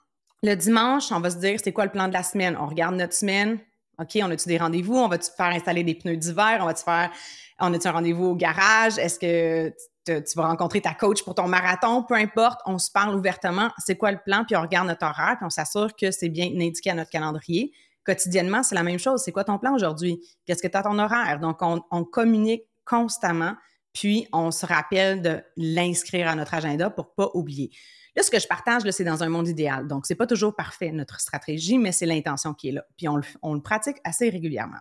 Le 0.43 0.55
dimanche, 0.55 1.13
on 1.13 1.21
va 1.21 1.31
se 1.31 1.39
dire 1.39 1.59
c'est 1.63 1.73
quoi 1.73 1.85
le 1.85 1.91
plan 1.91 2.09
de 2.09 2.13
la 2.13 2.23
semaine? 2.23 2.57
On 2.61 2.67
regarde 2.67 2.95
notre 2.95 3.13
semaine. 3.13 3.59
OK, 3.99 4.19
on 4.23 4.31
a-tu 4.31 4.49
des 4.49 4.57
rendez-vous? 4.57 4.97
On 4.97 5.09
va-tu 5.09 5.31
faire 5.37 5.49
installer 5.49 5.85
des 5.85 5.95
pneus 5.95 6.17
d'hiver? 6.17 6.59
On 6.63 6.65
va-tu 6.65 6.83
faire, 6.83 7.11
on 7.59 7.75
a-tu 7.75 7.87
un 7.87 7.93
rendez-vous 7.93 8.27
au 8.27 8.35
garage? 8.35 8.99
Est-ce 8.99 9.19
que 9.19 9.75
tu 10.07 10.37
vas 10.37 10.47
rencontrer 10.47 10.81
ta 10.81 10.95
coach 10.95 11.23
pour 11.23 11.35
ton 11.35 11.47
marathon? 11.47 12.03
Peu 12.05 12.15
importe, 12.15 12.61
on 12.65 12.79
se 12.79 12.91
parle 12.91 13.15
ouvertement. 13.15 13.71
C'est 13.79 13.97
quoi 13.97 14.13
le 14.13 14.19
plan? 14.25 14.45
Puis 14.47 14.57
on 14.57 14.63
regarde 14.63 14.89
notre 14.89 15.05
horaire, 15.05 15.37
puis 15.37 15.45
on 15.45 15.51
s'assure 15.51 15.95
que 15.95 16.11
c'est 16.11 16.31
bien 16.31 16.47
indiqué 16.47 16.91
à 16.91 16.95
notre 16.95 17.11
calendrier. 17.11 17.73
Quotidiennement, 18.05 18.63
c'est 18.63 18.75
la 18.75 18.83
même 18.83 18.99
chose. 18.99 19.23
C'est 19.23 19.33
quoi 19.33 19.45
ton 19.45 19.59
plan 19.59 19.75
aujourd'hui? 19.75 20.21
Qu'est-ce 20.47 20.63
que 20.63 20.69
tu 20.69 20.77
as 20.77 20.83
ton 20.83 20.99
horaire? 20.99 21.39
Donc, 21.41 21.59
on, 21.61 22.05
communique 22.05 22.65
constamment, 22.85 23.55
puis 23.93 24.27
on 24.33 24.51
se 24.51 24.67
rappelle 24.67 25.23
de 25.23 25.43
l'inscrire 25.57 26.29
à 26.29 26.35
notre 26.35 26.55
agenda 26.55 26.91
pour 26.91 27.15
pas 27.15 27.31
oublier. 27.35 27.71
Là, 28.17 28.23
ce 28.23 28.31
que 28.31 28.41
je 28.41 28.49
partage, 28.49 28.83
c'est 28.91 29.05
dans 29.05 29.23
un 29.23 29.29
monde 29.29 29.49
idéal. 29.49 29.87
Donc, 29.87 30.07
c'est 30.07 30.17
pas 30.17 30.27
toujours 30.27 30.57
parfait, 30.57 30.91
notre 30.91 31.21
stratégie, 31.21 31.79
mais 31.79 31.93
c'est 31.93 32.07
l'intention 32.07 32.55
qui 32.55 32.69
est 32.69 32.73
là. 32.73 32.85
Puis, 32.97 33.07
on 33.09 33.55
le 33.55 33.63
pratique 33.63 33.99
assez 34.05 34.29
régulièrement. 34.31 34.81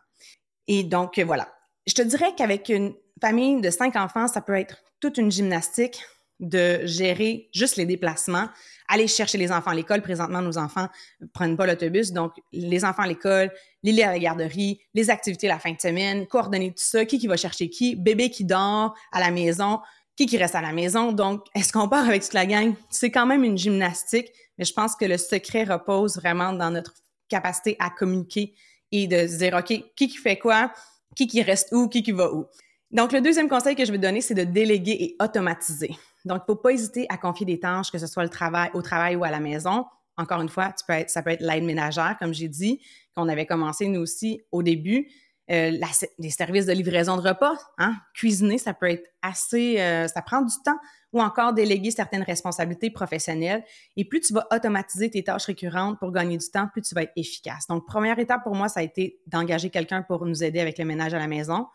Et 0.67 0.83
donc, 0.83 1.19
voilà. 1.19 1.51
Je 1.87 1.93
te 1.93 2.01
dirais 2.01 2.33
qu'avec 2.37 2.69
une 2.69 2.93
famille 3.19 3.61
de 3.61 3.69
cinq 3.69 3.95
enfants, 3.95 4.27
ça 4.27 4.41
peut 4.41 4.57
être 4.57 4.77
toute 4.99 5.17
une 5.17 5.31
gymnastique 5.31 6.01
de 6.39 6.81
gérer 6.85 7.49
juste 7.53 7.75
les 7.75 7.85
déplacements, 7.85 8.47
aller 8.87 9.07
chercher 9.07 9.37
les 9.37 9.51
enfants 9.51 9.71
à 9.71 9.75
l'école. 9.75 10.01
Présentement, 10.01 10.41
nos 10.41 10.57
enfants 10.57 10.87
ne 11.19 11.27
prennent 11.27 11.57
pas 11.57 11.65
l'autobus. 11.65 12.11
Donc, 12.11 12.33
les 12.51 12.85
enfants 12.85 13.03
à 13.03 13.07
l'école, 13.07 13.51
les 13.83 13.91
lits 13.91 14.03
à 14.03 14.11
la 14.11 14.19
garderie, 14.19 14.79
les 14.93 15.09
activités 15.09 15.47
la 15.47 15.59
fin 15.59 15.71
de 15.71 15.79
semaine, 15.79 16.27
coordonner 16.27 16.69
tout 16.69 16.83
ça, 16.83 17.05
qui 17.05 17.19
qui 17.19 17.27
va 17.27 17.37
chercher 17.37 17.69
qui, 17.69 17.95
bébé 17.95 18.29
qui 18.29 18.45
dort 18.45 18.95
à 19.11 19.19
la 19.19 19.31
maison 19.31 19.79
qui 20.19 20.25
qui 20.25 20.37
reste 20.37 20.55
à 20.55 20.61
la 20.61 20.73
maison. 20.73 21.13
Donc, 21.13 21.45
est-ce 21.55 21.71
qu'on 21.71 21.87
part 21.87 22.05
avec 22.05 22.23
toute 22.23 22.33
la 22.33 22.45
gang? 22.45 22.73
C'est 22.89 23.09
quand 23.09 23.25
même 23.25 23.45
une 23.45 23.57
gymnastique, 23.57 24.29
mais 24.57 24.65
je 24.65 24.73
pense 24.73 24.97
que 24.97 25.05
le 25.05 25.17
secret 25.17 25.63
repose 25.63 26.17
vraiment 26.17 26.51
dans 26.51 26.71
notre 26.71 26.93
capacité 27.29 27.77
à 27.79 27.89
communiquer 27.89 28.53
et 28.91 29.07
de 29.07 29.27
se 29.27 29.37
dire, 29.37 29.53
OK, 29.53 29.67
qui 29.67 30.07
qui 30.09 30.17
fait 30.17 30.37
quoi? 30.37 30.73
Qui 31.15 31.25
qui 31.25 31.41
reste 31.41 31.69
où? 31.71 31.87
Qui 31.87 32.03
qui 32.03 32.11
va 32.11 32.33
où? 32.33 32.47
Donc, 32.91 33.13
le 33.13 33.21
deuxième 33.21 33.47
conseil 33.47 33.77
que 33.77 33.85
je 33.85 33.93
vais 33.93 33.97
donner, 33.97 34.19
c'est 34.19 34.33
de 34.33 34.43
déléguer 34.43 34.97
et 34.99 35.15
automatiser. 35.23 35.91
Donc, 36.25 36.39
il 36.39 36.51
ne 36.51 36.55
faut 36.55 36.61
pas 36.61 36.71
hésiter 36.71 37.05
à 37.09 37.17
confier 37.17 37.45
des 37.45 37.59
tâches, 37.59 37.91
que 37.91 37.97
ce 37.97 38.07
soit 38.07 38.23
au 38.23 38.81
travail 38.81 39.15
ou 39.15 39.23
à 39.23 39.31
la 39.31 39.39
maison. 39.39 39.85
Encore 40.17 40.41
une 40.41 40.49
fois, 40.49 40.73
ça 41.07 41.23
peut 41.23 41.31
être 41.31 41.41
l'aide 41.41 41.63
ménagère, 41.63 42.17
comme 42.19 42.33
j'ai 42.33 42.49
dit, 42.49 42.81
qu'on 43.15 43.29
avait 43.29 43.45
commencé 43.45 43.87
nous 43.87 44.01
aussi 44.01 44.41
au 44.51 44.63
début. 44.63 45.09
Euh, 45.51 45.71
les 46.19 46.29
services 46.29 46.67
de 46.67 46.73
livraison 46.73 47.17
de 47.17 47.27
repas, 47.27 47.55
hein? 47.79 47.95
cuisiner, 48.13 48.59
ça 48.59 48.75
peut 48.75 48.89
être 48.91 49.07
assez, 49.23 49.79
euh, 49.79 50.07
ça 50.07 50.21
prend 50.21 50.41
du 50.41 50.53
temps, 50.63 50.77
ou 51.11 51.21
encore 51.21 51.53
déléguer 51.53 51.89
certaines 51.89 52.21
responsabilités 52.21 52.91
professionnelles. 52.91 53.63
Et 53.97 54.05
plus 54.05 54.19
tu 54.19 54.31
vas 54.31 54.45
automatiser 54.51 55.09
tes 55.09 55.23
tâches 55.23 55.45
récurrentes 55.45 55.97
pour 55.97 56.11
gagner 56.11 56.37
du 56.37 56.47
temps, 56.51 56.67
plus 56.67 56.83
tu 56.83 56.93
vas 56.93 57.01
être 57.01 57.13
efficace. 57.15 57.65
Donc, 57.67 57.87
première 57.87 58.19
étape 58.19 58.43
pour 58.43 58.53
moi, 58.53 58.69
ça 58.69 58.81
a 58.81 58.83
été 58.83 59.21
d'engager 59.25 59.71
quelqu'un 59.71 60.03
pour 60.03 60.23
nous 60.25 60.43
aider 60.43 60.59
avec 60.59 60.77
le 60.77 60.85
ménage 60.85 61.15
à 61.15 61.17
la 61.19 61.27
maison. 61.27 61.65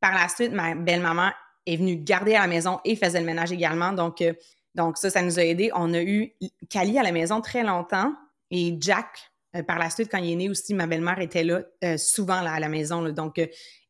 Par 0.00 0.12
la 0.12 0.28
suite, 0.28 0.52
ma 0.52 0.74
belle-maman 0.74 1.30
est 1.66 1.76
venue 1.76 1.96
garder 1.96 2.34
à 2.34 2.42
la 2.42 2.46
maison 2.46 2.80
et 2.84 2.96
faisait 2.96 3.20
le 3.20 3.26
ménage 3.26 3.52
également. 3.52 3.92
Donc, 3.92 4.20
euh, 4.20 4.32
donc 4.74 4.98
ça, 4.98 5.10
ça 5.10 5.22
nous 5.22 5.38
a 5.38 5.44
aidé. 5.44 5.70
On 5.74 5.92
a 5.94 6.02
eu 6.02 6.32
Cali 6.68 6.98
à 6.98 7.02
la 7.02 7.12
maison 7.12 7.40
très 7.40 7.62
longtemps 7.62 8.12
et 8.50 8.76
Jack 8.80 9.32
euh, 9.54 9.62
par 9.62 9.78
la 9.78 9.90
suite, 9.90 10.08
quand 10.10 10.18
il 10.18 10.32
est 10.32 10.36
né 10.36 10.48
aussi, 10.48 10.74
ma 10.74 10.86
belle-mère 10.86 11.20
était 11.20 11.44
là 11.44 11.62
euh, 11.84 11.96
souvent 11.98 12.40
là, 12.40 12.52
à 12.52 12.60
la 12.60 12.68
maison. 12.68 13.02
donc, 13.10 13.40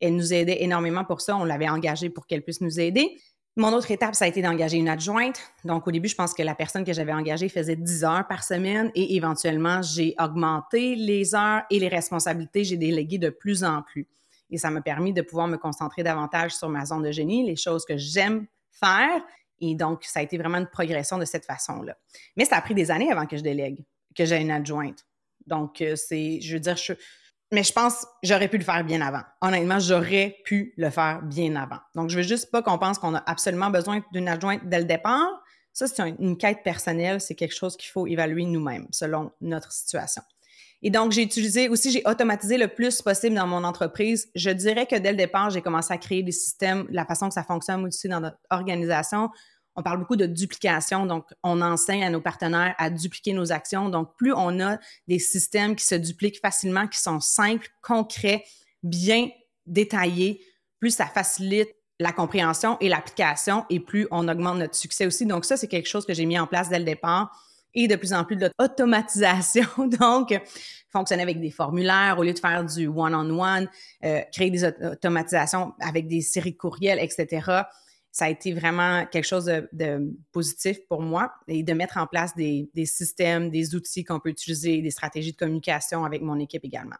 elle 0.01 0.17
nous 0.17 0.35
aidait 0.35 0.63
énormément 0.63 1.05
pour 1.05 1.21
ça. 1.21 1.37
On 1.37 1.45
l'avait 1.45 1.69
engagée 1.69 2.11
pour 2.11 2.27
qu'elle 2.27 2.43
puisse 2.43 2.61
nous 2.61 2.81
aider. 2.81 3.17
Mon 3.55 3.73
autre 3.75 3.91
étape, 3.91 4.15
ça 4.15 4.25
a 4.25 4.29
été 4.29 4.41
d'engager 4.41 4.79
une 4.79 4.89
adjointe. 4.89 5.39
Donc, 5.65 5.87
au 5.87 5.91
début, 5.91 6.09
je 6.09 6.15
pense 6.15 6.33
que 6.33 6.43
la 6.43 6.55
personne 6.55 6.85
que 6.85 6.95
j'avais 6.95 7.13
engagée 7.13 7.51
faisait 7.51 7.77
10 7.77 8.03
heures 8.03 8.27
par 8.27 8.45
semaine 8.45 8.91
et 8.95 9.15
éventuellement, 9.15 9.83
j'ai 9.83 10.15
augmenté 10.19 10.95
les 10.95 11.35
heures 11.35 11.63
et 11.71 11.79
les 11.79 11.89
responsabilités. 11.89 12.65
J'ai 12.65 12.79
délégué 12.79 13.19
de 13.19 13.29
plus 13.29 13.63
en 13.63 13.83
plus. 13.83 14.09
Et 14.53 14.59
ça 14.59 14.71
m'a 14.71 14.83
permis 14.83 15.13
de 15.13 15.23
pouvoir 15.23 15.49
me 15.49 15.57
concentrer 15.57 16.05
davantage 16.05 16.55
sur 16.55 16.69
ma 16.69 16.85
zone 16.85 17.03
de 17.03 17.11
génie, 17.11 17.45
les 17.45 17.57
choses 17.57 17.85
que 17.85 17.97
j'aime 17.97 18.47
faire. 18.71 19.21
Et 19.61 19.75
donc, 19.75 20.05
ça 20.05 20.21
a 20.21 20.23
été 20.23 20.39
vraiment 20.39 20.59
une 20.59 20.69
progression 20.69 21.19
de 21.19 21.25
cette 21.25 21.47
façon-là. 21.47 21.97
Mais 22.37 22.45
ça 22.45 22.57
a 22.57 22.61
pris 22.61 22.75
des 22.75 22.91
années 22.91 23.11
avant 23.11 23.27
que 23.27 23.37
je 23.37 23.43
délègue, 23.43 23.85
que 24.15 24.25
j'ai 24.25 24.37
une 24.37 24.51
adjointe. 24.51 25.05
Donc, 25.47 25.81
euh, 25.81 25.97
c'est, 25.97 26.41
je 26.41 26.55
veux 26.55 26.61
dire, 26.61 26.77
je, 26.77 26.93
mais 27.53 27.63
je 27.63 27.73
pense 27.73 28.07
j'aurais 28.23 28.49
pu 28.49 28.59
le 28.59 28.65
faire 28.65 28.85
bien 28.85 29.01
avant. 29.01 29.23
Honnêtement, 29.41 29.79
j'aurais 29.79 30.37
pu 30.45 30.75
le 30.77 30.91
faire 30.91 31.23
bien 31.23 31.57
avant. 31.57 31.79
Donc, 31.95 32.11
je 32.11 32.17
veux 32.17 32.23
juste 32.23 32.51
pas 32.51 32.63
qu'on 32.63 32.79
pense 32.79 32.99
qu'on 32.99 33.15
a 33.15 33.23
absolument 33.27 33.71
besoin 33.71 34.03
d'une 34.13 34.29
adjointe 34.29 34.63
dès 34.65 34.79
le 34.79 34.85
départ. 34.85 35.31
Ça, 35.73 35.87
c'est 35.87 36.03
une 36.19 36.37
quête 36.37 36.63
personnelle, 36.63 37.21
c'est 37.21 37.35
quelque 37.35 37.55
chose 37.55 37.77
qu'il 37.77 37.91
faut 37.91 38.07
évaluer 38.07 38.45
nous-mêmes 38.45 38.87
selon 38.91 39.33
notre 39.41 39.73
situation. 39.73 40.23
Et 40.83 40.91
donc, 40.91 41.13
j'ai 41.13 41.23
utilisé 41.23 41.69
aussi, 41.69 41.93
j'ai 41.93 42.03
automatisé 42.07 42.59
le 42.59 42.69
plus 42.69 43.03
possible 43.03 43.37
dans 43.37 43.47
mon 43.47 43.63
entreprise. 43.63 44.29
Je 44.35 44.51
dirais 44.51 44.87
que 44.87 44.97
dès 44.97 45.13
le 45.13 45.17
départ, 45.17 45.51
j'ai 45.51 45.63
commencé 45.63 45.93
à 45.93 45.99
créer 45.99 46.23
des 46.23 46.33
systèmes, 46.33 46.87
la 46.91 47.05
façon 47.05 47.29
que 47.29 47.35
ça 47.35 47.45
fonctionne 47.45 47.85
aussi 47.85 48.09
dans 48.09 48.21
notre 48.21 48.39
organisation 48.51 49.31
on 49.75 49.83
parle 49.83 49.99
beaucoup 49.99 50.17
de 50.17 50.27
duplication, 50.27 51.07
donc 51.07 51.27
on 51.43 51.61
enseigne 51.63 52.05
à 52.05 52.11
nos 52.11 52.21
partenaires 52.21 52.75
à 52.79 52.91
dupliquer 52.91 53.33
nos 53.33 53.53
actions. 53.53 53.89
Donc, 53.89 54.17
plus 54.17 54.33
on 54.35 54.61
a 54.61 54.79
des 55.09 55.19
systèmes 55.19 55.77
qui 55.77 55.87
se 55.87 55.95
dupliquent 55.95 56.41
facilement, 56.41 56.87
qui 56.87 57.01
sont 57.01 57.21
simples, 57.21 57.69
concrets, 57.81 58.45
bien 58.83 59.29
détaillés, 59.67 60.45
plus 60.79 60.95
ça 60.95 61.07
facilite 61.07 61.71
la 62.01 62.13
compréhension 62.13 62.77
et 62.81 62.89
l'application 62.89 63.65
et 63.71 63.79
plus 63.79 64.09
on 64.11 64.27
augmente 64.29 64.59
notre 64.59 64.75
succès 64.75 65.07
aussi. 65.07 65.25
Donc, 65.25 65.45
ça, 65.45 65.57
c'est 65.57 65.69
quelque 65.69 65.89
chose 65.89 66.05
que 66.05 66.15
j'ai 66.15 66.27
mis 66.27 66.39
en 66.39 66.47
place 66.47 66.69
dès 66.69 66.79
le 66.79 66.85
départ 66.85 67.31
et 67.75 67.89
de 67.89 67.97
plus 67.97 68.13
en 68.13 68.25
plus 68.25 68.37
de 68.37 68.51
l'automatisation. 68.59 69.67
Donc, 70.01 70.39
fonctionner 70.91 71.23
avec 71.23 71.41
des 71.41 71.51
formulaires 71.51 72.17
au 72.19 72.23
lieu 72.23 72.33
de 72.33 72.39
faire 72.39 72.65
du 72.65 72.87
one-on-one, 72.87 73.69
euh, 74.05 74.21
créer 74.33 74.51
des 74.51 74.65
automatisations 74.65 75.73
avec 75.81 76.07
des 76.07 76.21
séries 76.21 76.53
de 76.53 76.59
courriels, 76.59 76.99
etc 77.01 77.63
ça 78.13 78.27
a 78.27 78.29
été 78.29 78.53
vraiment 78.53 79.07
quelque 79.07 79.25
chose 79.25 79.47
de, 79.47 80.15
positif 80.33 80.87
pour 80.87 81.01
moi 81.01 81.33
et 81.49 81.63
de 81.63 81.73
mettre 81.73 81.97
en 81.97 82.07
place 82.07 82.37
des, 82.37 82.69
systèmes, 82.85 83.51
des 83.51 83.75
outils 83.75 84.05
qu'on 84.05 84.21
peut 84.21 84.29
utiliser, 84.29 84.83
des 84.83 84.91
stratégies 84.91 85.33
de 85.33 85.37
communication 85.39 86.05
avec 86.05 86.21
mon 86.21 86.39
équipe 86.39 86.65
également. 86.65 86.97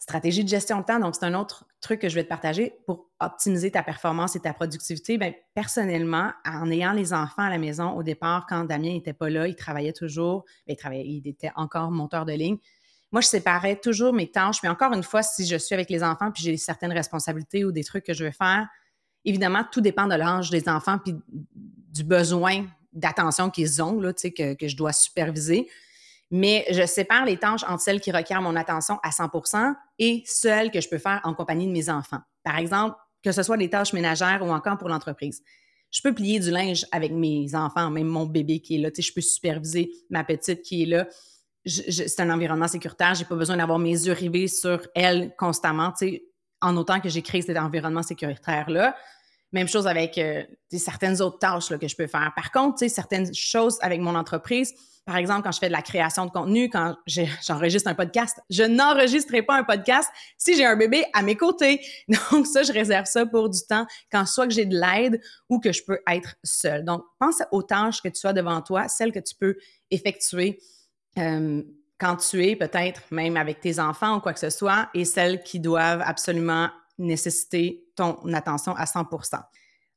Stratégie 0.00 0.42
de 0.42 0.48
gestion 0.48 0.80
de 0.80 0.84
temps, 0.84 0.98
donc 0.98 1.14
c'est 1.14 1.26
un 1.26 1.34
autre 1.34 1.66
truc 1.80 2.00
que 2.00 2.08
je 2.08 2.16
vais 2.16 2.24
te 2.24 2.28
partager 2.28 2.74
pour 2.86 3.10
optimiser 3.20 3.70
ta 3.70 3.84
performance 3.84 4.34
et 4.34 4.40
ta 4.40 4.52
productivité. 4.52 5.16
Bien, 5.18 5.32
personnellement, 5.54 6.32
en 6.44 6.68
ayant 6.70 6.92
les 6.92 7.12
enfants 7.12 7.42
à 7.42 7.50
la 7.50 7.58
maison 7.58 7.90
au 7.92 8.02
départ, 8.02 8.46
quand 8.48 8.64
Damien 8.64 8.94
n'était 8.94 9.12
pas 9.12 9.30
là, 9.30 9.46
il 9.46 9.54
travaillait 9.54 9.92
toujours, 9.92 10.44
ben, 10.66 10.72
il, 10.72 10.76
travaillait, 10.76 11.06
il 11.06 11.28
était 11.28 11.52
encore 11.54 11.92
monteur 11.92 12.24
de 12.24 12.32
ligne. 12.32 12.56
Moi, 13.12 13.20
je 13.20 13.28
séparais 13.28 13.76
toujours 13.76 14.12
mes 14.12 14.30
tâches, 14.30 14.62
mais 14.62 14.68
encore 14.68 14.92
une 14.94 15.02
fois, 15.02 15.22
si 15.22 15.46
je 15.46 15.56
suis 15.56 15.74
avec 15.74 15.90
les 15.90 16.02
enfants 16.02 16.32
puis 16.32 16.42
j'ai 16.42 16.56
certaines 16.56 16.92
responsabilités 16.92 17.64
ou 17.64 17.72
des 17.72 17.84
trucs 17.84 18.04
que 18.04 18.14
je 18.14 18.24
veux 18.24 18.30
faire, 18.32 18.68
Évidemment, 19.24 19.64
tout 19.70 19.80
dépend 19.80 20.06
de 20.06 20.14
l'âge 20.14 20.50
des 20.50 20.68
enfants 20.68 20.98
puis 20.98 21.14
du 21.28 22.04
besoin 22.04 22.66
d'attention 22.92 23.50
qu'ils 23.50 23.82
ont, 23.82 24.00
là, 24.00 24.12
que, 24.12 24.54
que 24.54 24.68
je 24.68 24.76
dois 24.76 24.92
superviser. 24.92 25.68
Mais 26.30 26.64
je 26.70 26.86
sépare 26.86 27.24
les 27.24 27.36
tâches 27.36 27.64
entre 27.64 27.82
celles 27.82 28.00
qui 28.00 28.12
requièrent 28.12 28.42
mon 28.42 28.54
attention 28.56 28.98
à 29.02 29.10
100% 29.10 29.74
et 29.98 30.22
celles 30.26 30.70
que 30.70 30.80
je 30.80 30.88
peux 30.88 30.98
faire 30.98 31.20
en 31.24 31.34
compagnie 31.34 31.66
de 31.66 31.72
mes 31.72 31.90
enfants. 31.90 32.20
Par 32.44 32.56
exemple, 32.58 32.96
que 33.22 33.32
ce 33.32 33.42
soit 33.42 33.56
des 33.56 33.68
tâches 33.68 33.92
ménagères 33.92 34.40
ou 34.42 34.50
encore 34.50 34.78
pour 34.78 34.88
l'entreprise. 34.88 35.42
Je 35.90 36.00
peux 36.02 36.14
plier 36.14 36.38
du 36.38 36.50
linge 36.50 36.86
avec 36.92 37.10
mes 37.12 37.54
enfants, 37.54 37.90
même 37.90 38.06
mon 38.06 38.26
bébé 38.26 38.60
qui 38.60 38.76
est 38.76 38.78
là. 38.78 38.90
Je 38.96 39.12
peux 39.12 39.20
superviser 39.20 39.90
ma 40.08 40.22
petite 40.22 40.62
qui 40.62 40.84
est 40.84 40.86
là. 40.86 41.06
c'est 41.66 42.20
un 42.20 42.30
environnement 42.30 42.68
sécuritaire. 42.68 43.14
J'ai 43.14 43.24
pas 43.24 43.34
besoin 43.34 43.56
d'avoir 43.56 43.78
mes 43.78 43.90
yeux 43.90 44.12
rivés 44.12 44.46
sur 44.46 44.86
elle 44.94 45.34
constamment 45.36 45.92
en 46.60 46.76
autant 46.76 47.00
que 47.00 47.08
j'ai 47.08 47.22
créé 47.22 47.42
cet 47.42 47.56
environnement 47.56 48.02
sécuritaire-là. 48.02 48.94
Même 49.52 49.68
chose 49.68 49.86
avec 49.86 50.16
euh, 50.18 50.44
certaines 50.76 51.20
autres 51.20 51.38
tâches 51.38 51.68
que 51.68 51.88
je 51.88 51.96
peux 51.96 52.06
faire. 52.06 52.32
Par 52.36 52.52
contre, 52.52 52.86
certaines 52.88 53.34
choses 53.34 53.78
avec 53.82 54.00
mon 54.00 54.14
entreprise, 54.14 54.74
par 55.10 55.16
exemple, 55.16 55.42
quand 55.42 55.52
je 55.52 55.58
fais 55.58 55.66
de 55.66 55.72
la 55.72 55.82
création 55.82 56.26
de 56.26 56.30
contenu, 56.30 56.68
quand 56.68 56.94
j'enregistre 57.06 57.88
un 57.88 57.94
podcast, 57.94 58.38
je 58.48 58.62
n'enregistrerai 58.62 59.42
pas 59.42 59.56
un 59.56 59.64
podcast 59.64 60.08
si 60.38 60.56
j'ai 60.56 60.64
un 60.64 60.76
bébé 60.76 61.04
à 61.12 61.22
mes 61.22 61.36
côtés. 61.36 61.80
Donc, 62.30 62.46
ça, 62.46 62.62
je 62.62 62.72
réserve 62.72 63.06
ça 63.06 63.26
pour 63.26 63.48
du 63.48 63.58
temps 63.68 63.86
quand 64.12 64.24
soit 64.26 64.46
que 64.46 64.52
j'ai 64.52 64.66
de 64.66 64.78
l'aide 64.78 65.20
ou 65.48 65.58
que 65.58 65.72
je 65.72 65.82
peux 65.84 65.98
être 66.08 66.36
seule. 66.44 66.84
Donc, 66.84 67.02
pense 67.18 67.42
aux 67.50 67.62
tâches 67.62 68.02
que 68.02 68.08
tu 68.08 68.26
as 68.26 68.32
devant 68.32 68.60
toi, 68.62 68.88
celles 68.88 69.12
que 69.12 69.18
tu 69.18 69.34
peux 69.34 69.56
effectuer. 69.90 70.60
Euh, 71.18 71.62
quand 71.98 72.16
tu 72.16 72.46
es 72.46 72.56
peut-être 72.56 73.02
même 73.10 73.36
avec 73.36 73.60
tes 73.60 73.78
enfants 73.78 74.16
ou 74.16 74.20
quoi 74.20 74.32
que 74.32 74.40
ce 74.40 74.48
soit, 74.48 74.88
et 74.94 75.04
celles 75.04 75.42
qui 75.42 75.60
doivent 75.60 76.02
absolument 76.04 76.70
nécessiter 77.00 77.84
ton 77.96 78.16
attention 78.32 78.74
à 78.76 78.84
100% 78.84 79.40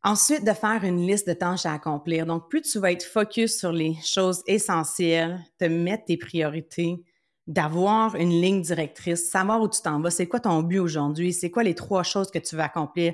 Ensuite, 0.05 0.43
de 0.43 0.51
faire 0.51 0.83
une 0.83 1.07
liste 1.07 1.27
de 1.27 1.33
tâches 1.33 1.65
à 1.65 1.71
accomplir. 1.71 2.25
Donc, 2.25 2.49
plus 2.49 2.61
tu 2.61 2.77
vas 2.77 2.91
être 2.91 3.05
focus 3.05 3.57
sur 3.57 3.71
les 3.71 3.95
choses 4.03 4.43
essentielles, 4.47 5.39
te 5.57 5.63
mettre 5.63 6.05
tes 6.05 6.17
priorités, 6.17 7.01
d'avoir 7.47 8.15
une 8.15 8.41
ligne 8.41 8.61
directrice, 8.61 9.29
savoir 9.29 9.61
où 9.61 9.69
tu 9.69 9.81
t'en 9.81 10.01
vas, 10.01 10.11
c'est 10.11 10.27
quoi 10.27 10.41
ton 10.41 10.61
but 10.61 10.79
aujourd'hui, 10.79 11.31
c'est 11.31 11.49
quoi 11.49 11.63
les 11.63 11.73
trois 11.73 12.03
choses 12.03 12.31
que 12.31 12.39
tu 12.39 12.55
veux 12.55 12.61
accomplir, 12.61 13.13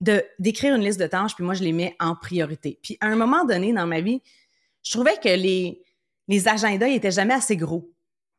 d'écrire 0.00 0.76
une 0.76 0.82
liste 0.82 1.00
de 1.00 1.08
tâches, 1.08 1.34
puis 1.34 1.44
moi, 1.44 1.54
je 1.54 1.64
les 1.64 1.72
mets 1.72 1.96
en 1.98 2.14
priorité. 2.14 2.78
Puis, 2.84 2.96
à 3.00 3.06
un 3.08 3.16
moment 3.16 3.44
donné 3.44 3.72
dans 3.72 3.86
ma 3.86 4.00
vie, 4.00 4.22
je 4.84 4.92
trouvais 4.92 5.16
que 5.16 5.28
les, 5.28 5.82
les 6.28 6.46
agendas 6.46 6.86
n'étaient 6.86 7.10
jamais 7.10 7.34
assez 7.34 7.56
gros 7.56 7.90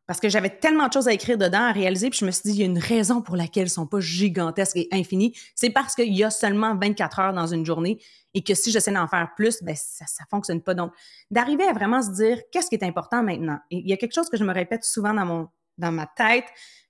parce 0.09 0.19
que 0.19 0.27
j'avais 0.27 0.49
tellement 0.49 0.87
de 0.87 0.93
choses 0.93 1.07
à 1.07 1.13
écrire 1.13 1.37
dedans, 1.37 1.65
à 1.65 1.71
réaliser, 1.71 2.09
puis 2.09 2.17
je 2.17 2.25
me 2.25 2.31
suis 2.31 2.41
dit, 2.41 2.49
il 2.49 2.59
y 2.61 2.63
a 2.63 2.65
une 2.65 2.79
raison 2.79 3.21
pour 3.21 3.35
laquelle 3.35 3.65
ne 3.65 3.69
sont 3.69 3.85
pas 3.85 3.99
gigantesques 3.99 4.77
et 4.77 4.87
infinies. 4.91 5.37
C'est 5.53 5.69
parce 5.69 5.93
qu'il 5.93 6.11
y 6.15 6.23
a 6.23 6.31
seulement 6.31 6.75
24 6.75 7.19
heures 7.19 7.33
dans 7.33 7.45
une 7.45 7.63
journée 7.63 8.01
et 8.33 8.41
que 8.41 8.55
si 8.55 8.71
j'essaie 8.71 8.91
d'en 8.91 9.07
faire 9.07 9.29
plus, 9.35 9.61
ben 9.61 9.75
ça 9.75 10.05
ne 10.05 10.25
fonctionne 10.31 10.63
pas. 10.63 10.73
Donc, 10.73 10.93
d'arriver 11.29 11.63
à 11.67 11.73
vraiment 11.73 12.01
se 12.01 12.09
dire, 12.09 12.39
qu'est-ce 12.51 12.69
qui 12.69 12.75
est 12.75 12.83
important 12.83 13.21
maintenant? 13.21 13.59
Et 13.69 13.77
il 13.77 13.87
y 13.87 13.93
a 13.93 13.97
quelque 13.97 14.15
chose 14.15 14.31
que 14.31 14.37
je 14.37 14.43
me 14.43 14.51
répète 14.51 14.83
souvent 14.83 15.13
dans, 15.13 15.27
mon, 15.27 15.47
dans 15.77 15.91
ma 15.91 16.07
tête 16.07 16.45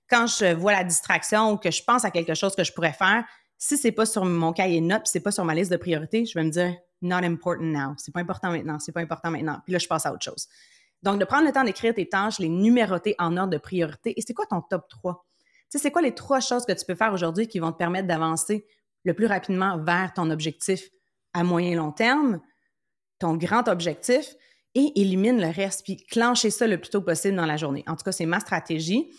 quand 0.08 0.26
je 0.26 0.54
vois 0.54 0.72
la 0.72 0.84
distraction 0.84 1.52
ou 1.52 1.56
que 1.58 1.70
je 1.70 1.82
pense 1.84 2.06
à 2.06 2.10
quelque 2.10 2.32
chose 2.32 2.56
que 2.56 2.64
je 2.64 2.72
pourrais 2.72 2.94
faire. 2.94 3.22
Si 3.58 3.76
c'est 3.76 3.92
pas 3.92 4.06
sur 4.06 4.24
mon 4.24 4.54
cahier 4.54 4.80
de 4.80 4.86
notes, 4.86 5.02
c'est 5.04 5.20
pas 5.20 5.30
sur 5.30 5.44
ma 5.44 5.54
liste 5.54 5.70
de 5.70 5.76
priorités, 5.76 6.24
je 6.24 6.38
vais 6.38 6.44
me 6.46 6.50
dire, 6.50 6.74
not 7.02 7.16
important 7.16 7.64
now. 7.64 7.92
C'est 7.98 8.14
pas 8.14 8.20
important 8.20 8.50
maintenant, 8.50 8.78
c'est 8.78 8.92
pas 8.92 9.02
important 9.02 9.30
maintenant. 9.30 9.58
Puis 9.62 9.74
là, 9.74 9.78
je 9.78 9.86
passe 9.86 10.06
à 10.06 10.12
autre 10.14 10.24
chose. 10.24 10.48
Donc, 11.02 11.18
de 11.18 11.24
prendre 11.24 11.46
le 11.46 11.52
temps 11.52 11.64
d'écrire 11.64 11.94
tes 11.94 12.08
tâches, 12.08 12.38
les 12.38 12.48
numéroter 12.48 13.14
en 13.18 13.36
ordre 13.36 13.52
de 13.52 13.58
priorité. 13.58 14.12
Et 14.18 14.22
c'est 14.26 14.34
quoi 14.34 14.46
ton 14.46 14.60
top 14.60 14.88
3? 14.88 15.24
Tu 15.70 15.78
sais, 15.78 15.82
c'est 15.82 15.90
quoi 15.90 16.02
les 16.02 16.14
trois 16.14 16.40
choses 16.40 16.66
que 16.66 16.72
tu 16.72 16.84
peux 16.84 16.94
faire 16.94 17.12
aujourd'hui 17.12 17.46
qui 17.46 17.58
vont 17.58 17.72
te 17.72 17.78
permettre 17.78 18.08
d'avancer 18.08 18.66
le 19.04 19.14
plus 19.14 19.26
rapidement 19.26 19.78
vers 19.78 20.12
ton 20.12 20.30
objectif 20.30 20.90
à 21.32 21.44
moyen 21.44 21.76
long 21.76 21.92
terme, 21.92 22.40
ton 23.18 23.34
grand 23.36 23.68
objectif, 23.68 24.34
et 24.74 25.00
élimine 25.00 25.40
le 25.40 25.48
reste, 25.48 25.84
puis 25.84 25.96
clencher 25.96 26.50
ça 26.50 26.66
le 26.66 26.78
plus 26.78 26.90
tôt 26.90 27.02
possible 27.02 27.36
dans 27.36 27.46
la 27.46 27.56
journée? 27.56 27.84
En 27.86 27.96
tout 27.96 28.04
cas, 28.04 28.12
c'est 28.12 28.26
ma 28.26 28.40
stratégie. 28.40 29.10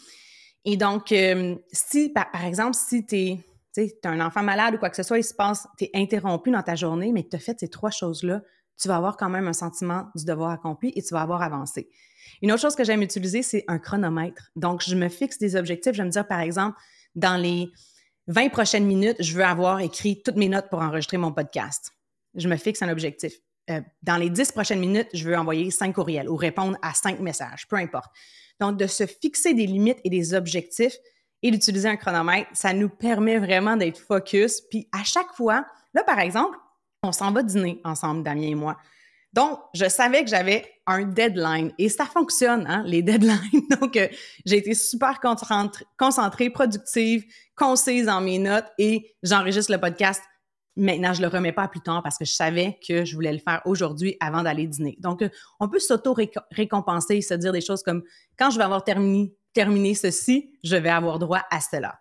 Et 0.63 0.78
donc, 0.78 1.12
euh, 1.12 1.56
si, 1.72 2.10
par, 2.10 2.46
exemple, 2.46 2.76
si 2.76 3.06
tu 3.06 3.15
es, 3.78 4.00
un 4.04 4.20
enfant 4.22 4.44
malade 4.44 4.76
ou 4.76 4.78
quoi 4.78 4.89
que 4.89 4.96
ce 4.96 5.04
soit, 5.04 5.17
il 5.17 5.24
se 5.24 5.34
passe, 5.34 5.67
tu 5.78 5.86
es 5.86 5.91
interrompu 5.94 6.52
dans 6.52 6.62
ta 6.62 6.76
journée, 6.76 7.12
mais 7.12 7.28
tu 7.28 7.36
as 7.36 7.39
fait 7.39 7.60
ces 7.60 7.70
trois 7.70 7.89
choses-là, 7.89 8.41
tu 8.82 8.88
vas 8.88 8.96
avoir 8.96 9.17
quand 9.17 9.30
même 9.30 9.48
un 9.48 9.54
sentiment 9.54 10.08
du 10.15 10.26
devoir 10.26 10.52
accompli 10.52 10.91
et 10.96 11.02
tu 11.02 11.13
vas 11.13 11.22
avoir 11.22 11.41
avancé. 11.41 11.89
Une 12.41 12.52
autre 12.52 12.62
chose 12.62 12.76
que 12.76 12.84
j'aime 12.84 13.02
utiliser, 13.02 13.44
c'est 13.44 13.63
un 13.67 13.78
chronomètre. 13.78 14.52
Donc, 14.56 14.82
je 14.84 14.96
me 14.96 15.10
fixe 15.10 15.38
des 15.38 15.56
objectifs. 15.56 15.94
Je 15.94 16.00
vais 16.00 16.06
me 16.06 16.12
dire, 16.12 16.28
par 16.28 16.39
exemple, 16.39 16.78
dans 17.15 17.38
les 17.38 17.70
20 18.28 18.50
prochaines 18.50 18.86
minutes, 18.86 19.17
je 19.20 19.34
veux 19.34 19.44
avoir 19.44 19.80
écrit 19.80 20.22
toutes 20.24 20.38
mes 20.38 20.50
notes 20.50 20.70
pour 20.70 20.82
enregistrer 20.82 21.17
mon 21.17 21.32
podcast. 21.32 21.91
Je 22.36 22.48
me 22.48 22.56
fixe 22.56 22.82
un 22.82 22.89
objectif. 22.89 23.34
Euh, 23.70 23.82
dans 24.02 24.17
les 24.17 24.30
10 24.30 24.52
prochaines 24.54 24.80
minutes, 24.80 25.08
je 25.13 25.24
veux 25.24 25.38
envoyer 25.38 25.70
5 25.70 25.94
courriels 25.94 26.30
ou 26.30 26.36
répondre 26.36 26.78
à 26.82 26.94
5 26.94 27.20
messages, 27.20 27.67
peu 27.67 27.76
importe. 27.76 28.12
Donc, 28.60 28.78
de 28.78 28.88
se 28.88 29.06
fixer 29.06 29.54
des 29.54 29.67
limites 29.67 30.00
et 30.04 30.10
des 30.10 30.34
objectifs 30.34 30.96
et 31.44 31.52
d'utiliser 31.52 31.89
un 31.89 31.98
chronomètre, 31.98 32.50
ça 32.54 32.74
nous 32.74 32.89
permet 32.89 33.39
vraiment 33.39 33.76
d'être 33.76 34.00
focus. 34.00 34.62
Puis 34.62 34.88
à 34.91 35.04
chaque 35.04 35.32
fois, 35.36 35.65
là, 35.94 36.04
par 36.04 36.20
exemple, 36.20 36.58
on 37.04 37.12
s'en 37.12 37.32
va 37.32 37.44
dîner 37.44 37.82
ensemble, 37.84 38.24
Damien 38.24 38.48
et 38.48 38.56
moi. 38.56 38.78
Donc, 39.34 39.60
je 39.74 39.88
savais 39.88 40.24
que 40.24 40.30
j'avais 40.30 40.66
un 40.86 41.04
deadline 41.04 41.72
et 41.78 41.90
ça 41.90 42.06
fonctionne, 42.06 42.66
hein, 42.68 42.84
les 42.86 43.02
deadlines. 43.04 43.68
Donc, 43.80 43.96
euh, 43.96 44.08
j'ai 44.46 44.58
été 44.58 44.74
super 44.74 45.20
concentrée, 45.20 46.50
productive, 46.50 47.26
concise 47.56 48.06
dans 48.06 48.22
mes 48.22 48.40
notes 48.40 48.66
et 48.78 49.16
j'enregistre 49.24 49.72
le 49.72 49.80
podcast. 49.80 50.22
Maintenant, 50.76 51.14
je 51.14 51.22
le 51.22 51.28
remets 51.28 51.52
pas 51.52 51.68
plus 51.68 51.82
tard 51.82 52.04
parce 52.04 52.18
que 52.18 52.26
je 52.26 52.34
savais 52.34 52.78
que 52.88 53.04
je 53.04 53.16
voulais 53.16 53.34
le 53.34 53.40
faire 53.40 53.62
aujourd'hui 53.66 54.16
avant 54.20 54.44
d'aller 54.44 54.68
dîner. 54.68 54.98
Donc, 55.00 55.22
euh, 55.22 55.30
on 55.60 55.70
peut 55.70 55.80
s'auto-récompenser 55.80 57.16
et 57.16 57.22
se 57.22 57.34
dire 57.34 57.52
des 57.52 57.62
choses 57.62 57.84
comme 57.84 58.04
quand 58.38 58.52
je 58.52 58.58
vais 58.58 58.64
avoir 58.64 58.84
terminé, 58.84 59.34
terminé 59.54 59.96
ceci, 59.96 60.52
je 60.64 60.76
vais 60.76 60.90
avoir 60.90 61.20
droit 61.20 61.42
à 61.50 61.62
cela. 61.62 62.00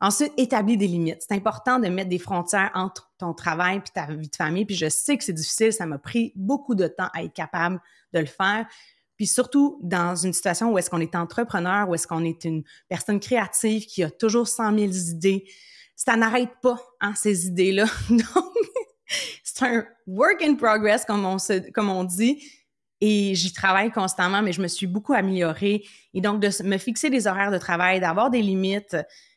Ensuite, 0.00 0.32
établis 0.36 0.76
des 0.76 0.86
limites. 0.86 1.24
C'est 1.26 1.34
important 1.34 1.78
de 1.78 1.88
mettre 1.88 2.10
des 2.10 2.18
frontières 2.18 2.70
entre 2.74 3.10
ton 3.18 3.32
travail 3.32 3.78
et 3.78 3.90
ta 3.94 4.06
vie 4.06 4.28
de 4.28 4.36
famille. 4.36 4.66
Puis 4.66 4.76
je 4.76 4.88
sais 4.88 5.16
que 5.16 5.24
c'est 5.24 5.32
difficile, 5.32 5.72
ça 5.72 5.86
m'a 5.86 5.98
pris 5.98 6.32
beaucoup 6.36 6.74
de 6.74 6.86
temps 6.86 7.08
à 7.14 7.22
être 7.22 7.32
capable 7.32 7.80
de 8.12 8.20
le 8.20 8.26
faire. 8.26 8.66
Puis 9.16 9.26
surtout 9.26 9.80
dans 9.82 10.14
une 10.14 10.32
situation 10.32 10.72
où 10.72 10.78
est-ce 10.78 10.90
qu'on 10.90 11.00
est 11.00 11.14
entrepreneur, 11.14 11.88
où 11.88 11.94
est-ce 11.94 12.06
qu'on 12.06 12.24
est 12.24 12.44
une 12.44 12.62
personne 12.88 13.20
créative 13.20 13.86
qui 13.86 14.02
a 14.02 14.10
toujours 14.10 14.46
100 14.46 14.78
000 14.78 14.92
idées, 14.92 15.44
ça 15.94 16.16
n'arrête 16.16 16.52
pas, 16.60 16.78
hein, 17.00 17.14
ces 17.16 17.46
idées-là. 17.46 17.86
Donc, 18.10 18.54
c'est 19.42 19.64
un 19.64 19.86
work 20.06 20.42
in 20.42 20.56
progress, 20.56 21.06
comme 21.06 21.24
on, 21.24 21.38
comme 21.72 21.88
on 21.88 22.04
dit. 22.04 22.42
Et 23.00 23.34
j'y 23.34 23.52
travaille 23.52 23.90
constamment, 23.90 24.42
mais 24.42 24.52
je 24.52 24.60
me 24.60 24.68
suis 24.68 24.86
beaucoup 24.86 25.12
améliorée. 25.12 25.84
Et 26.14 26.20
donc, 26.20 26.40
de 26.40 26.50
me 26.64 26.78
fixer 26.78 27.10
des 27.10 27.26
horaires 27.26 27.50
de 27.50 27.58
travail, 27.58 28.00
d'avoir 28.00 28.30
des 28.30 28.40
limites, 28.40 28.96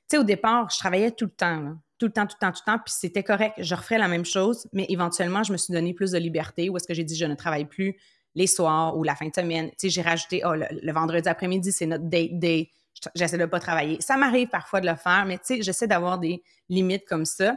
sais, 0.09 0.17
au 0.17 0.23
départ, 0.23 0.69
je 0.69 0.77
travaillais 0.77 1.11
tout 1.11 1.25
le 1.25 1.31
temps, 1.31 1.75
tout 1.97 2.05
le 2.05 2.11
temps, 2.11 2.25
tout 2.25 2.35
le 2.39 2.45
temps, 2.45 2.51
tout 2.51 2.61
le 2.65 2.71
temps, 2.71 2.79
puis 2.83 2.93
c'était 2.97 3.23
correct. 3.23 3.55
Je 3.57 3.75
referais 3.75 3.97
la 3.97 4.07
même 4.07 4.25
chose, 4.25 4.67
mais 4.73 4.85
éventuellement, 4.89 5.43
je 5.43 5.51
me 5.51 5.57
suis 5.57 5.73
donné 5.73 5.93
plus 5.93 6.11
de 6.11 6.17
liberté. 6.17 6.69
Ou 6.69 6.77
est-ce 6.77 6.87
que 6.87 6.93
j'ai 6.93 7.03
dit 7.03 7.15
je 7.15 7.25
ne 7.25 7.35
travaille 7.35 7.65
plus 7.65 7.97
les 8.35 8.47
soirs 8.47 8.97
ou 8.97 9.03
la 9.03 9.15
fin 9.15 9.27
de 9.27 9.33
semaine? 9.35 9.69
Tu 9.71 9.75
sais, 9.77 9.89
j'ai 9.89 10.01
rajouté, 10.01 10.41
oh, 10.45 10.53
le, 10.53 10.93
vendredi 10.93 11.27
après-midi, 11.27 11.71
c'est 11.71 11.85
notre 11.85 12.05
date 12.05 12.39
day. 12.39 12.69
J'essaie 13.15 13.37
de 13.37 13.43
ne 13.43 13.47
pas 13.47 13.59
travailler. 13.59 13.97
Ça 14.01 14.17
m'arrive 14.17 14.49
parfois 14.49 14.81
de 14.81 14.87
le 14.87 14.95
faire, 14.95 15.25
mais 15.25 15.37
tu 15.37 15.55
sais, 15.55 15.61
j'essaie 15.61 15.87
d'avoir 15.87 16.17
des 16.17 16.43
limites 16.69 17.05
comme 17.05 17.25
ça 17.25 17.55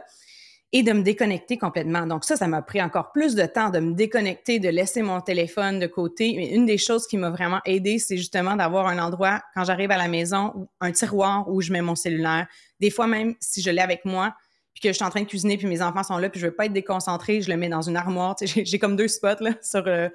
et 0.75 0.81
de 0.81 0.91
me 0.91 1.03
déconnecter 1.03 1.59
complètement. 1.59 2.07
Donc 2.07 2.25
ça, 2.25 2.35
ça 2.35 2.47
m'a 2.47 2.63
pris 2.63 2.81
encore 2.81 3.11
plus 3.11 3.35
de 3.35 3.45
temps 3.45 3.69
de 3.69 3.79
me 3.79 3.93
déconnecter, 3.93 4.59
de 4.59 4.69
laisser 4.69 5.03
mon 5.03 5.21
téléphone 5.21 5.79
de 5.79 5.85
côté. 5.85 6.33
Mais 6.35 6.49
une 6.49 6.65
des 6.65 6.79
choses 6.79 7.05
qui 7.05 7.15
m'a 7.15 7.29
vraiment 7.29 7.61
aidé, 7.65 7.99
c'est 7.99 8.17
justement 8.17 8.55
d'avoir 8.55 8.87
un 8.87 8.97
endroit 8.97 9.39
quand 9.53 9.63
j'arrive 9.65 9.91
à 9.91 9.97
la 9.97 10.07
maison, 10.07 10.67
un 10.81 10.91
tiroir 10.91 11.47
où 11.47 11.61
je 11.61 11.71
mets 11.71 11.83
mon 11.83 11.95
cellulaire. 11.95 12.47
Des 12.79 12.89
fois 12.89 13.05
même, 13.05 13.35
si 13.39 13.61
je 13.61 13.69
l'ai 13.69 13.81
avec 13.81 14.03
moi, 14.03 14.33
puis 14.73 14.81
que 14.81 14.89
je 14.89 14.93
suis 14.93 15.05
en 15.05 15.11
train 15.11 15.21
de 15.21 15.27
cuisiner, 15.27 15.57
puis 15.57 15.67
mes 15.67 15.83
enfants 15.83 16.01
sont 16.01 16.17
là, 16.17 16.27
puis 16.27 16.39
je 16.39 16.47
veux 16.47 16.55
pas 16.55 16.65
être 16.65 16.73
déconcentrée, 16.73 17.41
je 17.41 17.51
le 17.51 17.57
mets 17.57 17.69
dans 17.69 17.83
une 17.83 17.95
armoire. 17.95 18.35
J'ai 18.41 18.79
comme 18.79 18.95
deux 18.95 19.07
spots 19.07 19.41
là, 19.41 19.51
sur, 19.61 19.83
euh, 19.85 20.09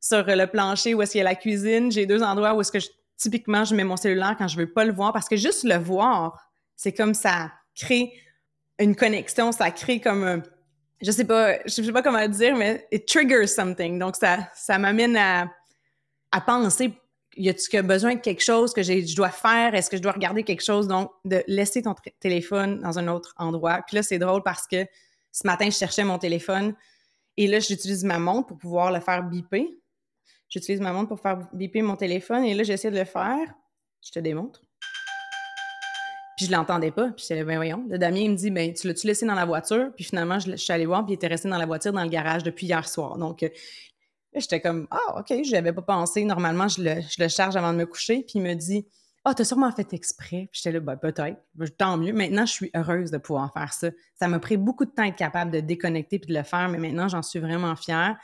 sur 0.00 0.24
le 0.26 0.46
plancher 0.46 0.94
où 0.94 1.02
est-ce 1.02 1.12
qu'il 1.12 1.18
y 1.18 1.22
a 1.22 1.24
la 1.24 1.34
cuisine. 1.34 1.92
J'ai 1.92 2.06
deux 2.06 2.22
endroits 2.22 2.54
où 2.54 2.62
est-ce 2.62 2.72
que 2.72 2.78
typiquement 3.18 3.66
je 3.66 3.74
mets 3.74 3.84
mon 3.84 3.98
cellulaire 3.98 4.34
quand 4.38 4.48
je 4.48 4.56
veux 4.56 4.72
pas 4.72 4.86
le 4.86 4.94
voir, 4.94 5.12
parce 5.12 5.28
que 5.28 5.36
juste 5.36 5.64
le 5.64 5.76
voir, 5.76 6.42
c'est 6.74 6.92
comme 6.94 7.12
ça 7.12 7.52
crée 7.74 8.14
une 8.80 8.96
connexion, 8.96 9.52
ça 9.52 9.70
crée 9.70 10.00
comme 10.00 10.24
un, 10.24 10.42
je 11.02 11.10
sais 11.10 11.24
pas, 11.24 11.58
je 11.64 11.82
sais 11.82 11.92
pas 11.92 12.02
comment 12.02 12.26
dire, 12.26 12.56
mais 12.56 12.86
it 12.90 13.06
triggers 13.06 13.46
something. 13.46 13.98
Donc 13.98 14.16
ça, 14.16 14.48
ça 14.54 14.78
m'amène 14.78 15.16
à, 15.16 15.50
à 16.32 16.40
penser, 16.40 16.92
y 17.36 17.48
a-tu 17.48 17.82
besoin 17.82 18.14
de 18.14 18.20
quelque 18.20 18.42
chose 18.42 18.72
que 18.72 18.82
je 18.82 19.14
dois 19.14 19.30
faire? 19.30 19.74
Est-ce 19.74 19.90
que 19.90 19.96
je 19.96 20.02
dois 20.02 20.12
regarder 20.12 20.42
quelque 20.42 20.64
chose? 20.64 20.88
Donc 20.88 21.10
de 21.24 21.42
laisser 21.46 21.82
ton 21.82 21.94
téléphone 22.18 22.80
dans 22.80 22.98
un 22.98 23.08
autre 23.08 23.34
endroit. 23.36 23.82
Puis 23.86 23.96
là, 23.96 24.02
c'est 24.02 24.18
drôle 24.18 24.42
parce 24.42 24.66
que 24.66 24.86
ce 25.32 25.46
matin, 25.46 25.66
je 25.66 25.76
cherchais 25.76 26.04
mon 26.04 26.18
téléphone 26.18 26.74
et 27.36 27.46
là, 27.46 27.60
j'utilise 27.60 28.04
ma 28.04 28.18
montre 28.18 28.48
pour 28.48 28.58
pouvoir 28.58 28.92
le 28.92 29.00
faire 29.00 29.22
biper. 29.22 29.78
J'utilise 30.48 30.80
ma 30.80 30.92
montre 30.92 31.08
pour 31.08 31.20
faire 31.20 31.48
biper 31.52 31.82
mon 31.82 31.96
téléphone 31.96 32.44
et 32.44 32.54
là, 32.54 32.64
j'essaie 32.64 32.90
de 32.90 32.98
le 32.98 33.04
faire. 33.04 33.54
Je 34.02 34.10
te 34.10 34.18
démontre. 34.18 34.62
Puis 36.40 36.46
je 36.46 36.52
l'entendais 36.52 36.90
pas. 36.90 37.08
Puis 37.08 37.26
j'étais 37.28 37.44
ben 37.44 37.56
voyons. 37.56 37.84
Le 37.90 37.98
Damien, 37.98 38.20
il 38.20 38.30
me 38.30 38.34
dit, 38.34 38.50
ben 38.50 38.72
tu 38.72 38.88
l'as-tu 38.88 39.06
laissé 39.06 39.26
dans 39.26 39.34
la 39.34 39.44
voiture? 39.44 39.90
Puis 39.94 40.06
finalement, 40.06 40.38
je, 40.38 40.56
suis 40.56 40.72
allée 40.72 40.86
voir, 40.86 41.04
puis 41.04 41.12
il 41.12 41.16
était 41.16 41.26
resté 41.26 41.50
dans 41.50 41.58
la 41.58 41.66
voiture, 41.66 41.92
dans 41.92 42.02
le 42.02 42.08
garage 42.08 42.44
depuis 42.44 42.66
hier 42.66 42.88
soir. 42.88 43.18
Donc, 43.18 43.42
euh, 43.42 43.50
j'étais 44.34 44.58
comme, 44.58 44.88
ah, 44.90 45.18
OK, 45.18 45.26
je 45.28 45.52
n'avais 45.52 45.74
pas 45.74 45.82
pensé. 45.82 46.24
Normalement, 46.24 46.66
je 46.66 46.80
le, 46.82 47.28
charge 47.28 47.56
avant 47.56 47.74
de 47.74 47.76
me 47.76 47.84
coucher. 47.84 48.24
Puis 48.26 48.36
il 48.36 48.42
me 48.42 48.54
dit, 48.54 48.86
ah, 49.26 49.34
t'as 49.34 49.44
sûrement 49.44 49.70
fait 49.70 49.92
exprès. 49.92 50.48
Puis 50.50 50.62
j'étais 50.62 50.72
là, 50.72 50.80
ben 50.80 50.96
peut-être. 50.96 51.36
Ben, 51.56 51.68
tant 51.68 51.98
mieux. 51.98 52.14
Maintenant, 52.14 52.46
je 52.46 52.52
suis 52.52 52.70
heureuse 52.74 53.10
de 53.10 53.18
pouvoir 53.18 53.52
faire 53.52 53.74
ça. 53.74 53.90
Ça 54.18 54.26
m'a 54.26 54.38
pris 54.38 54.56
beaucoup 54.56 54.86
de 54.86 54.92
temps 54.92 55.04
d'être 55.04 55.16
capable 55.16 55.50
de 55.50 55.60
déconnecter 55.60 56.18
puis 56.18 56.32
de 56.32 56.38
le 56.38 56.44
faire, 56.44 56.70
mais 56.70 56.78
maintenant, 56.78 57.06
j'en 57.06 57.20
suis 57.20 57.38
vraiment 57.38 57.76
fière. 57.76 58.16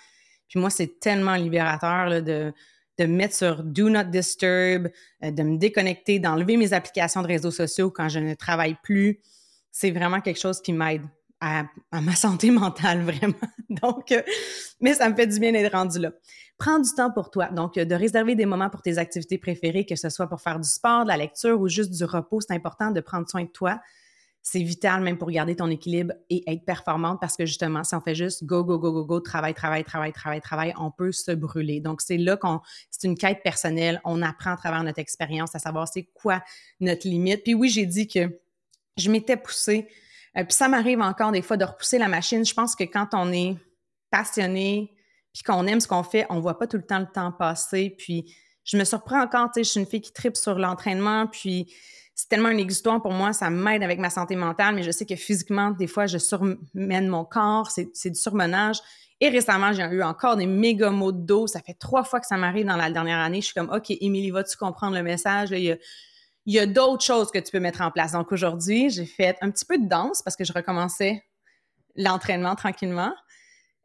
Puis 0.49 0.59
moi, 0.59 0.71
c'est 0.71 1.01
tellement 1.01 1.35
libérateur 1.35 2.07
là, 2.07 2.23
de 2.23 2.55
de 2.99 3.05
me 3.07 3.17
mettre 3.17 3.35
sur 3.35 3.63
Do 3.63 3.89
Not 3.89 4.05
Disturb, 4.05 4.89
euh, 5.23 5.31
de 5.31 5.43
me 5.43 5.59
déconnecter, 5.59 6.19
d'enlever 6.19 6.57
mes 6.57 6.73
applications 6.73 7.23
de 7.23 7.27
réseaux 7.27 7.51
sociaux 7.51 7.91
quand 7.91 8.09
je 8.09 8.19
ne 8.19 8.35
travaille 8.35 8.77
plus. 8.83 9.21
C'est 9.71 9.91
vraiment 9.91 10.21
quelque 10.21 10.41
chose 10.41 10.61
qui 10.61 10.73
m'aide 10.73 11.03
à, 11.41 11.65
ma 11.93 12.15
santé 12.17 12.51
mentale, 12.51 13.03
vraiment. 13.03 13.35
Donc, 13.69 14.13
euh, 14.13 14.23
mais 14.81 14.95
ça 14.95 15.09
me 15.09 15.15
fait 15.15 15.27
du 15.27 15.39
bien 15.39 15.53
d'être 15.53 15.73
rendu 15.73 15.99
là. 15.99 16.13
Prends 16.59 16.79
du 16.79 16.91
temps 16.95 17.11
pour 17.11 17.31
toi. 17.31 17.47
Donc, 17.49 17.77
euh, 17.77 17.85
de 17.85 17.95
réserver 17.95 18.35
des 18.35 18.47
moments 18.47 18.71
pour 18.71 18.83
tes 18.83 18.97
activités 18.97 19.37
préférées, 19.37 19.85
que 19.85 19.97
ce 19.97 20.09
soit 20.09 20.29
pour 20.29 20.41
faire 20.41 20.59
du 20.59 20.69
sport, 20.69 21.05
de 21.05 21.09
la 21.09 21.17
lecture 21.19 21.61
ou 21.61 21.69
juste 21.69 21.91
du 21.91 22.05
repos. 22.05 22.41
C'est 22.41 22.55
important 22.55 22.91
de 22.91 23.01
prendre 23.01 23.29
soin 23.29 23.45
de 23.45 23.51
toi 23.51 23.81
c'est 24.49 24.63
vital 24.63 25.03
même 25.03 25.19
pour 25.19 25.29
garder 25.29 25.57
ton 25.57 25.69
équilibre 25.71 26.15
et 26.31 26.49
être 26.49 26.65
performante 26.65 27.21
parce 27.21 27.37
que 27.37 27.45
justement, 27.47 27.83
si 27.83 27.97
on 27.97 28.01
fait 28.01 28.15
juste 28.15 28.45
go, 28.45 28.63
go, 28.63 28.79
go, 28.79 28.93
go, 28.93 29.05
go, 29.05 29.19
travail, 29.19 29.55
travail, 29.55 29.83
travail, 29.83 30.13
travail, 30.13 30.41
travail, 30.41 30.73
on 30.79 30.93
peut 30.93 31.11
se 31.11 31.33
brûler. 31.33 31.81
Donc, 31.81 32.01
c'est 32.01 32.17
là 32.17 32.37
qu'on, 32.37 32.61
c'est 32.89 33.09
une 33.09 33.19
quête 33.19 33.43
personnelle. 33.43 34.01
On 34.05 34.23
apprend 34.23 34.53
à 34.53 34.57
travers 34.57 34.85
notre 34.85 35.01
expérience 35.01 35.57
à 35.57 35.59
savoir 35.59 35.89
c'est 35.89 36.05
quoi 36.15 36.45
notre 36.79 37.09
limite. 37.09 37.43
Puis 37.43 37.55
oui, 37.55 37.69
j'ai 37.69 37.87
dit 37.87 38.07
que 38.07 38.39
je 38.97 39.11
m'étais 39.11 39.37
poussée. 39.37 39.89
Euh, 40.39 40.45
puis 40.45 40.53
ça 40.53 40.69
m'arrive 40.69 41.01
encore 41.01 41.33
des 41.33 41.43
fois 41.43 41.57
de 41.57 41.65
repousser 41.65 41.99
la 41.99 42.07
machine. 42.07 42.47
Je 42.47 42.55
pense 42.55 42.77
que 42.77 42.85
quand 42.85 43.09
on 43.15 43.33
est 43.33 43.57
passionné 44.13 44.95
puis 45.33 45.43
qu'on 45.43 45.67
aime 45.67 45.81
ce 45.81 45.89
qu'on 45.89 46.05
fait, 46.05 46.25
on 46.31 46.39
voit 46.39 46.57
pas 46.57 46.69
tout 46.69 46.77
le 46.77 46.87
temps 46.87 47.01
le 47.01 47.11
temps 47.13 47.33
passer. 47.33 47.97
Puis 47.99 48.33
je 48.63 48.77
me 48.77 48.85
surprends 48.85 49.21
encore, 49.21 49.47
tu 49.47 49.55
sais, 49.55 49.65
je 49.65 49.71
suis 49.71 49.81
une 49.81 49.87
fille 49.87 50.03
qui 50.03 50.13
tripe 50.13 50.37
sur 50.37 50.57
l'entraînement, 50.57 51.27
puis 51.27 51.67
c'est 52.17 52.31
tellement 52.31 52.49
un 52.49 52.57
exutoire 52.57 53.03
pour 53.03 53.13
moi, 53.13 53.35
ça 53.35 53.51
m'aide 53.51 53.83
avec 53.83 53.99
ma 53.99 54.09
santé 54.09 54.37
mentale, 54.37 54.75
mais 54.75 54.83
je 54.83 54.91
sais 54.91 55.05
que 55.05 55.17
physiquement, 55.17 55.73
des 55.73 55.87
fois, 55.87 56.07
je 56.07 56.17
surmène 56.17 57.09
mon 57.09 57.27
corps, 57.27 57.71
c'est 57.71 58.11
du 58.11 58.19
surmenage. 58.19 58.79
Et 59.21 59.29
récemment, 59.29 59.75
j'ai 59.75 59.83
eu 59.83 60.03
encore 60.03 60.37
des 60.37 60.47
méga 60.47 60.91
maux 60.91 61.13
de 61.13 61.21
dos. 61.21 61.47
Ça 61.47 61.61
fait 61.61 61.75
trois 61.75 62.05
fois 62.05 62.19
que 62.19 62.27
ça 62.27 62.39
m'arrive 62.39 62.65
dans 62.67 62.77
la 62.77 62.91
dernière 62.91 63.19
année. 63.19 63.43
Je 63.43 63.47
suis 63.47 63.55
comme, 63.55 63.71
OK, 63.71 63.91
Émilie, 63.91 64.31
vas-tu 64.31 64.57
comprendre 64.57 64.95
le 64.95 65.03
message? 65.03 65.51
il 65.51 65.79
y 66.47 66.59
a, 66.59 66.67
d'autres 66.67 67.05
choses 67.05 67.31
que 67.31 67.39
tu 67.39 67.53
peux 67.53 67.61
mettre 67.61 67.83
en 67.83 67.91
place. 67.91 68.13
Donc 68.13 68.33
aujourd'hui, 68.33 68.89
j'ai 68.89 69.07
fait 69.07 69.37
un 69.43 69.51
petit 69.51 69.67
peu 69.67 69.77
de 69.77 69.87
danse 69.87 70.23
parce 70.23 70.37
que 70.37 70.45
je 70.45 70.55
recommençais 70.55 71.23
l'entraînement 71.97 72.57
tranquillement. 72.57 73.13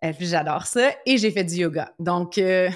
Euh, 0.06 0.14
puis 0.14 0.28
j'adore 0.28 0.68
ça. 0.68 0.92
Et 1.06 1.18
j'ai 1.18 1.32
fait 1.32 1.44
du 1.44 1.56
yoga. 1.56 1.94
Donc, 2.00 2.38
euh, 2.38 2.70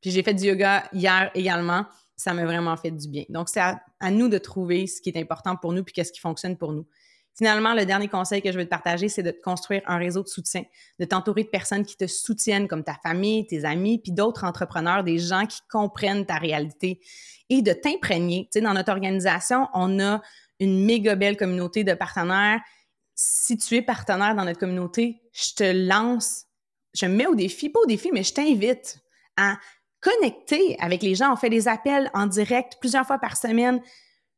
puis 0.00 0.10
j'ai 0.10 0.22
fait 0.22 0.34
du 0.34 0.44
yoga 0.44 0.84
hier 0.94 1.30
également. 1.34 1.84
Ça 2.20 2.34
m'a 2.34 2.44
vraiment 2.44 2.76
fait 2.76 2.90
du 2.90 3.08
bien. 3.08 3.24
Donc, 3.30 3.48
c'est 3.48 3.60
à, 3.60 4.10
nous 4.10 4.28
de 4.28 4.36
trouver 4.36 4.86
ce 4.86 5.00
qui 5.00 5.08
est 5.08 5.18
important 5.18 5.56
pour 5.56 5.72
nous 5.72 5.82
puis 5.82 5.94
qu'est-ce 5.94 6.12
qui 6.12 6.20
fonctionne 6.20 6.54
pour 6.54 6.74
nous. 6.74 6.86
Finalement, 7.34 7.72
le 7.72 7.86
dernier 7.86 8.08
conseil 8.08 8.42
que 8.42 8.52
je 8.52 8.58
veux 8.58 8.64
te 8.66 8.68
partager, 8.68 9.08
c'est 9.08 9.22
de 9.22 9.30
construire 9.30 9.80
un 9.86 9.96
réseau 9.96 10.22
de 10.22 10.28
soutien, 10.28 10.64
de 10.98 11.06
t'entourer 11.06 11.44
de 11.44 11.48
personnes 11.48 11.82
qui 11.82 11.96
te 11.96 12.06
soutiennent, 12.06 12.68
comme 12.68 12.84
ta 12.84 12.92
famille, 13.02 13.46
tes 13.46 13.64
amis, 13.64 13.98
puis 13.98 14.12
d'autres 14.12 14.44
entrepreneurs, 14.44 15.02
des 15.02 15.16
gens 15.16 15.46
qui 15.46 15.60
comprennent 15.70 16.26
ta 16.26 16.34
réalité 16.34 17.00
et 17.48 17.62
de 17.62 17.72
t'imprégner. 17.72 18.50
Tu 18.52 18.58
sais, 18.58 18.60
dans 18.60 18.74
notre 18.74 18.92
organisation, 18.92 19.68
on 19.72 19.98
a 20.00 20.20
une 20.58 20.84
méga 20.84 21.14
belle 21.14 21.38
communauté 21.38 21.84
de 21.84 21.94
partenaires. 21.94 22.60
Si 23.14 23.56
tu 23.56 23.76
es 23.76 23.82
partenaire 23.82 24.34
dans 24.34 24.44
notre 24.44 24.60
communauté, 24.60 25.22
je 25.32 25.54
te 25.54 25.88
lance, 25.88 26.44
je 26.92 27.06
me 27.06 27.14
mets 27.14 27.26
au 27.26 27.34
défi, 27.34 27.70
pas 27.70 27.80
au 27.80 27.86
défi, 27.86 28.10
mais 28.12 28.24
je 28.24 28.34
t'invite 28.34 28.98
à 29.38 29.56
connecter 30.00 30.76
avec 30.80 31.02
les 31.02 31.14
gens. 31.14 31.32
On 31.32 31.36
fait 31.36 31.50
des 31.50 31.68
appels 31.68 32.10
en 32.14 32.26
direct 32.26 32.76
plusieurs 32.80 33.06
fois 33.06 33.18
par 33.18 33.36
semaine. 33.36 33.80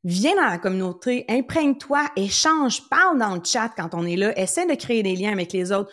Viens 0.05 0.35
dans 0.35 0.49
la 0.49 0.59
communauté, 0.59 1.25
imprègne-toi, 1.29 2.05
échange, 2.17 2.89
parle 2.89 3.19
dans 3.19 3.37
le 3.37 3.41
chat 3.45 3.71
quand 3.77 3.95
on 3.95 4.05
est 4.05 4.17
là, 4.17 4.37
essaie 4.39 4.67
de 4.67 4.75
créer 4.75 5.05
des 5.05 5.15
liens 5.15 5.33
avec 5.33 5.53
les 5.53 5.71
autres, 5.71 5.93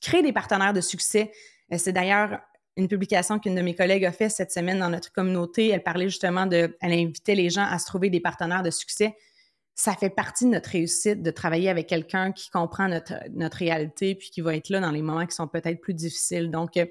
crée 0.00 0.22
des 0.22 0.32
partenaires 0.32 0.72
de 0.72 0.80
succès. 0.80 1.30
Euh, 1.72 1.76
c'est 1.78 1.92
d'ailleurs 1.92 2.40
une 2.76 2.88
publication 2.88 3.38
qu'une 3.38 3.54
de 3.54 3.60
mes 3.60 3.74
collègues 3.74 4.04
a 4.04 4.12
fait 4.12 4.30
cette 4.30 4.50
semaine 4.50 4.78
dans 4.78 4.88
notre 4.88 5.12
communauté. 5.12 5.68
Elle 5.68 5.82
parlait 5.82 6.08
justement 6.08 6.46
de, 6.46 6.76
elle 6.80 6.92
invitait 6.92 7.34
les 7.34 7.50
gens 7.50 7.64
à 7.64 7.78
se 7.78 7.86
trouver 7.86 8.10
des 8.10 8.20
partenaires 8.20 8.62
de 8.62 8.70
succès. 8.70 9.14
Ça 9.74 9.94
fait 9.94 10.10
partie 10.10 10.44
de 10.46 10.50
notre 10.50 10.70
réussite 10.70 11.22
de 11.22 11.30
travailler 11.30 11.68
avec 11.68 11.86
quelqu'un 11.86 12.32
qui 12.32 12.48
comprend 12.50 12.88
notre, 12.88 13.14
notre 13.32 13.58
réalité 13.58 14.14
puis 14.14 14.30
qui 14.30 14.40
va 14.40 14.56
être 14.56 14.70
là 14.70 14.80
dans 14.80 14.90
les 14.90 15.02
moments 15.02 15.26
qui 15.26 15.34
sont 15.34 15.48
peut-être 15.48 15.80
plus 15.80 15.94
difficiles. 15.94 16.50
Donc, 16.50 16.76
euh, 16.76 16.86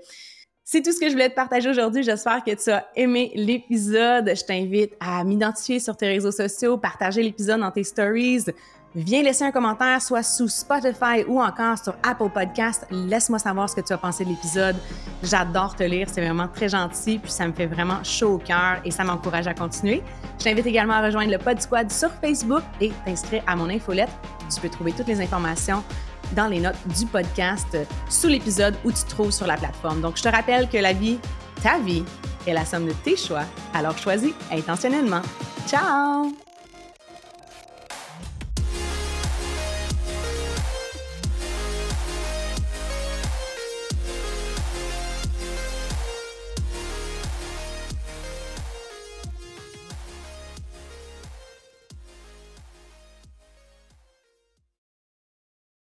c'est 0.63 0.82
tout 0.82 0.93
ce 0.93 0.99
que 0.99 1.08
je 1.08 1.12
voulais 1.12 1.30
te 1.30 1.36
partager 1.36 1.69
aujourd'hui. 1.69 2.04
J'espère 2.04 2.43
que 2.43 2.52
tu 2.52 2.69
as 2.69 2.88
aimé 2.95 3.32
l'épisode. 3.36 4.32
Je 4.34 4.43
t'invite 4.43 4.93
à 4.99 5.23
m'identifier 5.23 5.80
sur 5.80 5.97
tes 5.97 6.08
réseaux 6.08 6.32
sociaux, 6.32 6.78
partager 6.78 7.21
l'épisode 7.21 7.60
dans 7.60 7.71
tes 7.71 7.84
stories. 7.84 8.45
Viens 8.95 9.23
laisser 9.23 9.43
un 9.43 9.52
commentaire, 9.52 10.02
soit 10.02 10.21
sous 10.21 10.47
Spotify 10.47 11.26
ou 11.28 11.41
encore 11.41 11.80
sur 11.80 11.95
Apple 12.04 12.30
Podcast. 12.32 12.86
Laisse-moi 12.91 13.39
savoir 13.39 13.67
ce 13.67 13.76
que 13.76 13.82
tu 13.82 13.91
as 13.91 13.97
pensé 13.97 14.23
de 14.23 14.30
l'épisode. 14.30 14.76
J'adore 15.23 15.76
te 15.76 15.84
lire, 15.84 16.08
c'est 16.10 16.21
vraiment 16.21 16.47
très 16.47 16.69
gentil, 16.69 17.17
puis 17.17 17.32
ça 17.32 17.47
me 17.47 17.54
fait 17.54 17.65
vraiment 17.65 18.04
chaud 18.04 18.36
au 18.36 18.38
cœur 18.38 18.80
et 18.86 18.91
ça 18.91 19.04
m'encourage 19.04 19.47
à 19.47 19.56
continuer. 19.56 20.04
Je 20.38 20.43
t'invite 20.43 20.67
également 20.67 20.93
à 20.93 21.02
rejoindre 21.02 21.32
le 21.32 21.39
Pod 21.39 21.60
Squad 21.60 21.91
sur 21.91 22.12
Facebook 22.21 22.62
et 22.80 22.91
t'inscrire 23.04 23.41
à 23.47 23.56
mon 23.56 23.67
infolette. 23.67 24.12
Tu 24.54 24.62
peux 24.62 24.69
trouver 24.69 24.91
toutes 24.91 25.08
les 25.08 25.19
informations 25.19 25.84
dans 26.34 26.48
les 26.48 26.60
notes 26.60 26.76
du 26.98 27.06
podcast 27.06 27.78
sous 28.10 28.28
l'épisode 28.28 28.76
où 28.84 28.91
tu 28.91 29.04
te 29.04 29.10
trouves 29.10 29.32
sur 29.32 29.48
la 29.48 29.58
plateforme. 29.58 30.02
Donc, 30.02 30.17
je 30.17 30.24
te 30.24 30.30
rappelle 30.30 30.69
que 30.69 30.78
la 30.78 30.93
vie, 30.93 31.19
ta 31.62 31.80
vie, 31.80 32.04
est 32.46 32.54
la 32.54 32.65
somme 32.65 32.88
de 32.88 32.93
tes 33.04 33.15
choix, 33.15 33.46
alors 33.74 33.98
choisis 33.98 34.34
intentionnellement. 34.52 35.22
Ciao! 35.67 36.53